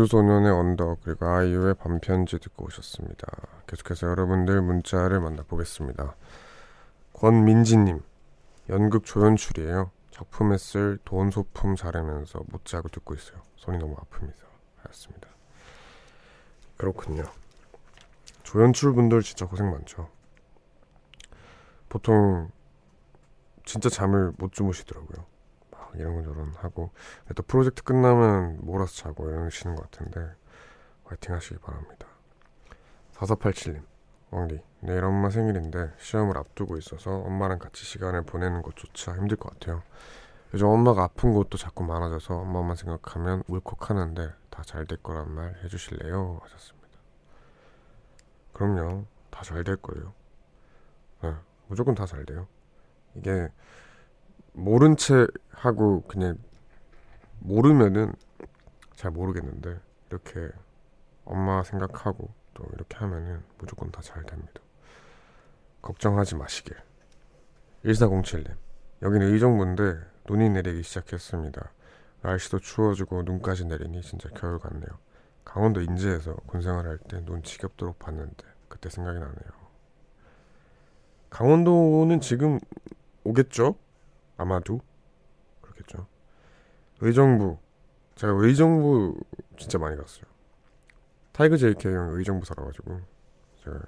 [0.00, 3.26] 제주소년의 언덕 그리고 아이유의 반편지 듣고 오셨습니다.
[3.66, 6.14] 계속해서 여러분들 문자를 만나보겠습니다.
[7.12, 8.00] 권민지님
[8.70, 9.90] 연극 조연출이에요.
[10.10, 13.42] 작품에 쓸 돈 소품 자르면서 못 자고 듣고 있어요.
[13.56, 14.36] 손이 너무 아픕니다.
[14.84, 15.28] 하였습니다.
[16.76, 17.24] 그렇군요.
[18.42, 20.08] 조연출 분들 진짜 고생 많죠.
[21.90, 22.50] 보통
[23.66, 25.26] 진짜 잠을 못 주무시더라고요.
[25.90, 30.34] 막 이런저런 하고 근데 또 프로젝트 끝나면 몰아서 자고 이러시는 것 같은데
[31.04, 32.06] 화이팅 하시기 바랍니다.
[33.14, 33.82] 4487님
[34.30, 39.82] 왕디 내일 엄마 생일인데 시험을 앞두고 있어서 엄마랑 같이 시간을 보내는 것조차 힘들 것 같아요.
[40.54, 46.40] 요즘 엄마가 아픈 것도 자꾸 많아져서 엄마만 생각하면 울컥하는데 다 잘 될 거란 말 해주실래요?
[46.42, 46.88] 하셨습니다.
[48.52, 49.04] 그럼요.
[49.30, 50.12] 다 잘 될 거예요.
[51.22, 51.34] 네,
[51.68, 52.46] 무조건 다 잘 돼요.
[53.14, 53.48] 이게
[54.52, 56.38] 모른 채 하고 그냥
[57.40, 58.12] 모르면은
[58.96, 59.78] 잘 모르겠는데
[60.10, 60.50] 이렇게
[61.24, 64.60] 엄마 생각하고 또 이렇게 하면은 무조건 다 잘 됩니다.
[65.82, 66.76] 걱정하지 마시길.
[67.84, 68.54] 1407님
[69.02, 69.98] 여기는 의정부인데
[70.28, 71.70] 눈이 내리기 시작했습니다.
[72.22, 74.88] 날씨도 추워지고 눈까지 내리니 진짜 겨울 같네요.
[75.44, 79.60] 강원도 인제에서 군생활 할 때 눈 지겹도록 봤는데 그때 생각이 나네요.
[81.30, 82.58] 강원도는 지금
[83.24, 83.76] 오겠죠?
[84.40, 84.80] 아마도
[85.60, 86.06] 그렇겠죠.
[87.00, 87.58] 의정부
[88.14, 89.18] 제가 의정부
[89.58, 90.24] 진짜 많이 갔어요.
[91.32, 93.00] 타이거 JK 형 의정부 살아가지고
[93.64, 93.78] 제가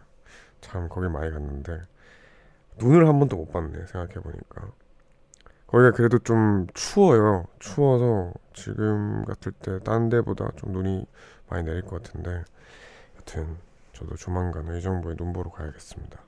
[0.60, 1.80] 참 거기 많이 갔는데
[2.78, 4.70] 눈을 한 번도 못 봤네 생각해 보니까
[5.66, 7.46] 거기가 그래도 좀 추워요.
[7.58, 11.06] 추워서 지금 같을 때 딴 데보다 좀 눈이
[11.48, 12.44] 많이 내릴 것 같은데
[13.16, 13.56] 여튼
[13.94, 16.20] 저도 조만간 의정부에 눈 보러 가야겠습니다.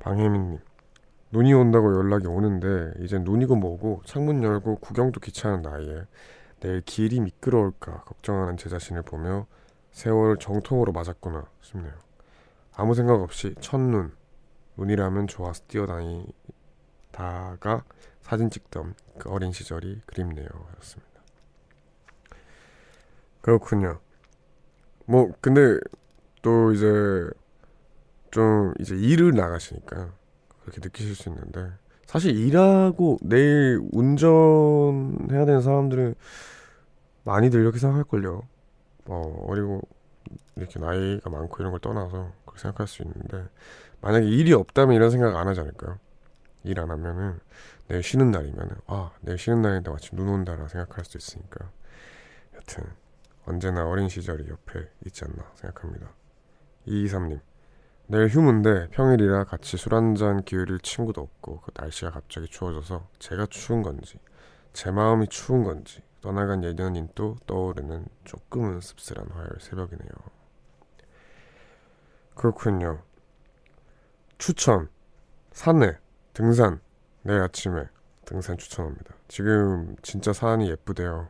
[0.00, 0.58] 방혜민님
[1.32, 6.06] 눈이 온다고 연락이 오는데 이젠 눈이고 뭐고 창문 열고 구경도 귀찮은 나이에
[6.60, 9.46] 내일 길이 미끄러울까 걱정하는 제 자신을 보며
[9.90, 11.92] 세월을 정통으로 맞았구나 싶네요.
[12.74, 14.12] 아무 생각 없이 첫눈
[14.76, 16.34] 눈이라면 좋아서 뛰어다니다가
[18.20, 20.46] 사진 찍던 그 어린 시절이 그립네요.
[20.46, 21.22] 하였습니다.
[23.40, 24.00] 그렇군요.
[25.06, 25.78] 뭐 근데
[26.42, 27.28] 또 이제
[28.30, 30.12] 좀 이제 일을 나가시니까
[30.66, 31.70] 그렇게 느끼실 수 있는데
[32.06, 36.14] 사실 일하고 내일 운전해야 되는 사람들은
[37.24, 38.42] 많이들 이렇게 생각할걸요.
[39.06, 39.80] 어, 어리고
[40.56, 43.48] 이렇게 나이가 많고 이런 걸 떠나서 그렇게 생각할 수 있는데
[44.00, 45.98] 만약에 일이 없다면 이런 생각 안 하지 않을까요?
[46.64, 47.38] 일 안 하면은
[47.86, 51.70] 내일 쉬는 날이면은 아 내일 쉬는 날인데 마침 눈 온다라 생각할 수 있으니까
[52.56, 52.84] 여튼
[53.44, 56.08] 언제나 어린 시절이 옆에 있지 않나 생각합니다.
[56.88, 57.40] 223님
[58.08, 63.82] 내일 휴무인데 평일이라 같이 술 한잔 기울일 친구도 없고 그 날씨가 갑자기 추워져서 제가 추운
[63.82, 64.20] 건지
[64.72, 70.08] 제 마음이 추운 건지 떠나간 예년인 또 떠오르는 조금은 씁쓸한 화요일 새벽이네요.
[72.36, 73.02] 그렇군요.
[74.38, 74.88] 추천
[75.52, 75.96] 산에
[76.32, 76.80] 등산
[77.22, 77.88] 내일 아침에
[78.24, 79.14] 등산 추천합니다.
[79.26, 81.28] 지금 진짜 산이 예쁘대요.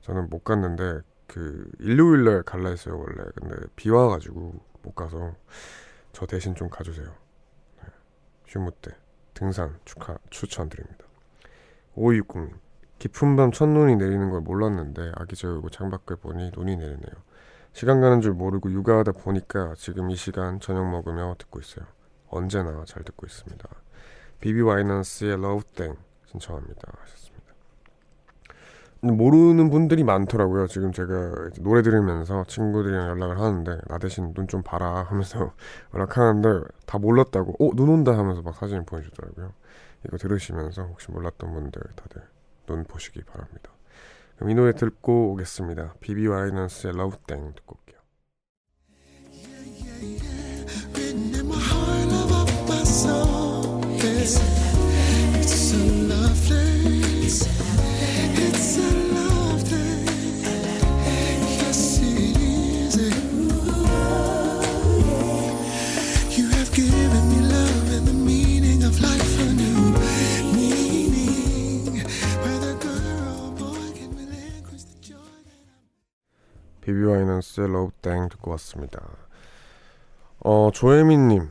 [0.00, 3.30] 저는 못 갔는데 그 일요일 날 갈라 했어요 원래.
[3.36, 5.34] 근데 비 와가지고 못 가서
[6.14, 7.06] 저 대신 좀 가주세요.
[7.82, 7.88] 네.
[8.46, 8.92] 휴무 때
[9.34, 11.04] 등산 축하 추천드립니다.
[11.96, 12.54] 5260님
[13.00, 17.12] 깊은 밤 첫눈이 내리는 걸 몰랐는데 아기 재우고 창밖을 보니 눈이 내리네요.
[17.72, 21.84] 시간 가는 줄 모르고 육아하다 보니까 지금 이 시간 저녁 먹으며 듣고 있어요.
[22.28, 23.68] 언제나 잘 듣고 있습니다.
[24.40, 26.92] 비비 와이넌스의 Love Thing 신청합니다
[29.06, 30.66] 모르는 분들이 많더라고요.
[30.66, 35.52] 지금 제가 노래 들으면서 친구들이랑 연락을 하는데 나 대신 눈 좀 봐라 하면서
[35.94, 39.52] 연락하는데 다 몰랐다고 어 눈 온다 하면서 막 사진을 보내주더라고요.
[40.06, 42.22] 이거 들으시면서 혹시 몰랐던 분들 다들
[42.66, 43.70] 눈 보시기 바랍니다.
[44.36, 45.94] 그럼 이 노래 듣고 오겠습니다.
[46.00, 48.00] 비비 Love Thing 듣고 올게요.
[55.40, 57.73] it's so lovely.
[76.84, 79.00] 비비 와이넌스의 Love Thing 듣고 왔습니다.
[80.40, 81.50] 어, 조혜민님,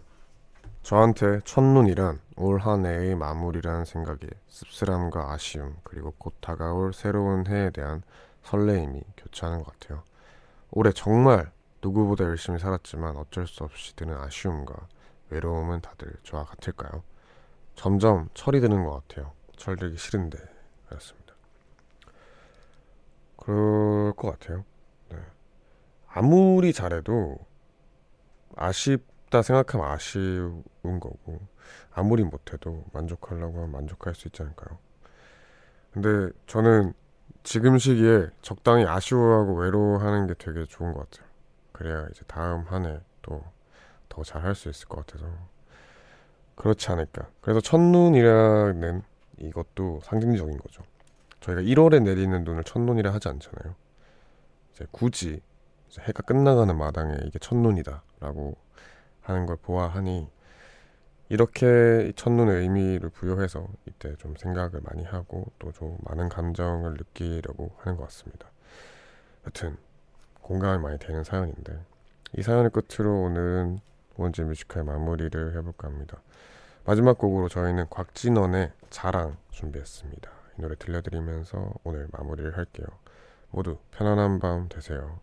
[0.84, 8.04] 저한테 첫눈이란 올 한 해의 마무리라는 생각에 씁쓸함과 아쉬움, 그리고 곧 다가올 새로운 해에 대한
[8.44, 10.04] 설레임이 교차하는 것 같아요.
[10.70, 14.88] 올해 정말 누구보다 열심히 살았지만 어쩔 수 없이 드는 아쉬움과
[15.32, 17.02] 외로움은 다들 저와 같을까요?
[17.74, 19.32] 점점 철이 드는 것 같아요.
[19.58, 20.38] 철 들기 싫은데,
[20.88, 21.34] 그렇습니다.
[23.36, 24.64] 그럴 것 같아요.
[26.14, 26.20] 네.
[26.20, 27.38] 아무리 잘해도
[28.56, 30.64] 아쉽다 생각하면 아쉬운
[31.00, 31.40] 거고
[31.92, 34.78] 아무리 못해도 만족하려고 하면 만족할 수 있지 않을까요?
[35.92, 36.94] 근데 저는
[37.44, 41.30] 지금 시기에 적당히 아쉬워하고 외로워하는 게 되게 좋은 것 같아요.
[41.72, 43.44] 그래야 이제 다음 한 해 또
[44.10, 45.26] 더 잘할 수 있을 것 같아서
[46.56, 47.28] 그렇지 않을까.
[47.42, 49.02] 그래서 첫눈이라는
[49.40, 50.84] 이것도 상징적인 거죠.
[51.42, 53.76] 저희가 1월에 내리는 눈을 첫눈이라 하지 않잖아요.
[54.74, 55.42] 이제 굳이
[56.02, 58.56] 해가 끝나가는 마당에 이게 첫눈이다라고
[59.22, 60.28] 하는 걸 보아하니
[61.30, 67.72] 이렇게 이 첫눈의 의미를 부여해서 이때 좀 생각을 많이 하고 또 좀 많은 감정을 느끼려고
[67.80, 68.48] 하는 것 같습니다.
[69.48, 69.78] 여튼
[70.42, 71.80] 공감이 많이 되는 사연인데
[72.38, 73.80] 이 사연을 끝으로 오늘은
[74.16, 76.22] 원지 뮤지컬 마무리를 해볼까 합니다.
[76.86, 80.30] 마지막 곡으로 저희는 곽진원의 자랑 준비했습니다.
[80.58, 82.86] 이 노래 들려드리면서 오늘 마무리를 할게요.
[83.50, 85.20] 모두 편안한 밤 되세요.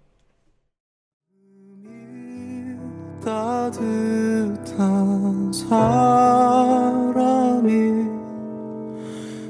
[3.23, 4.73] 따뜻한
[5.53, 7.21] 사람이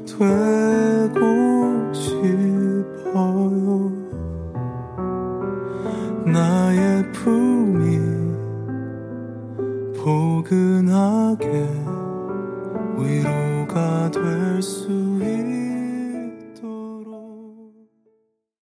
[0.07, 1.21] 되고
[1.95, 3.93] 싶어요.
[6.27, 7.99] 나의 품이
[9.97, 11.69] 포근하게
[12.99, 15.10] 위로가 될수